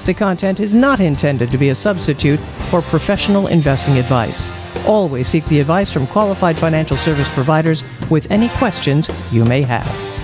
The 0.10 0.16
content 0.16 0.60
is 0.60 0.74
not 0.74 1.00
intended 1.00 1.52
to 1.52 1.58
be 1.60 1.70
a 1.70 1.76
substitute 1.76 2.40
for 2.72 2.82
professional 2.82 3.46
investing 3.46 4.00
advice. 4.00 4.50
Always 4.88 5.28
seek 5.28 5.46
the 5.46 5.60
advice 5.60 5.94
from 5.94 6.08
qualified 6.08 6.58
financial 6.58 6.98
service 6.98 7.30
providers 7.36 7.84
with 8.10 8.26
any 8.32 8.50
questions 8.58 9.08
you 9.32 9.46
may 9.46 9.62
have. 9.62 10.19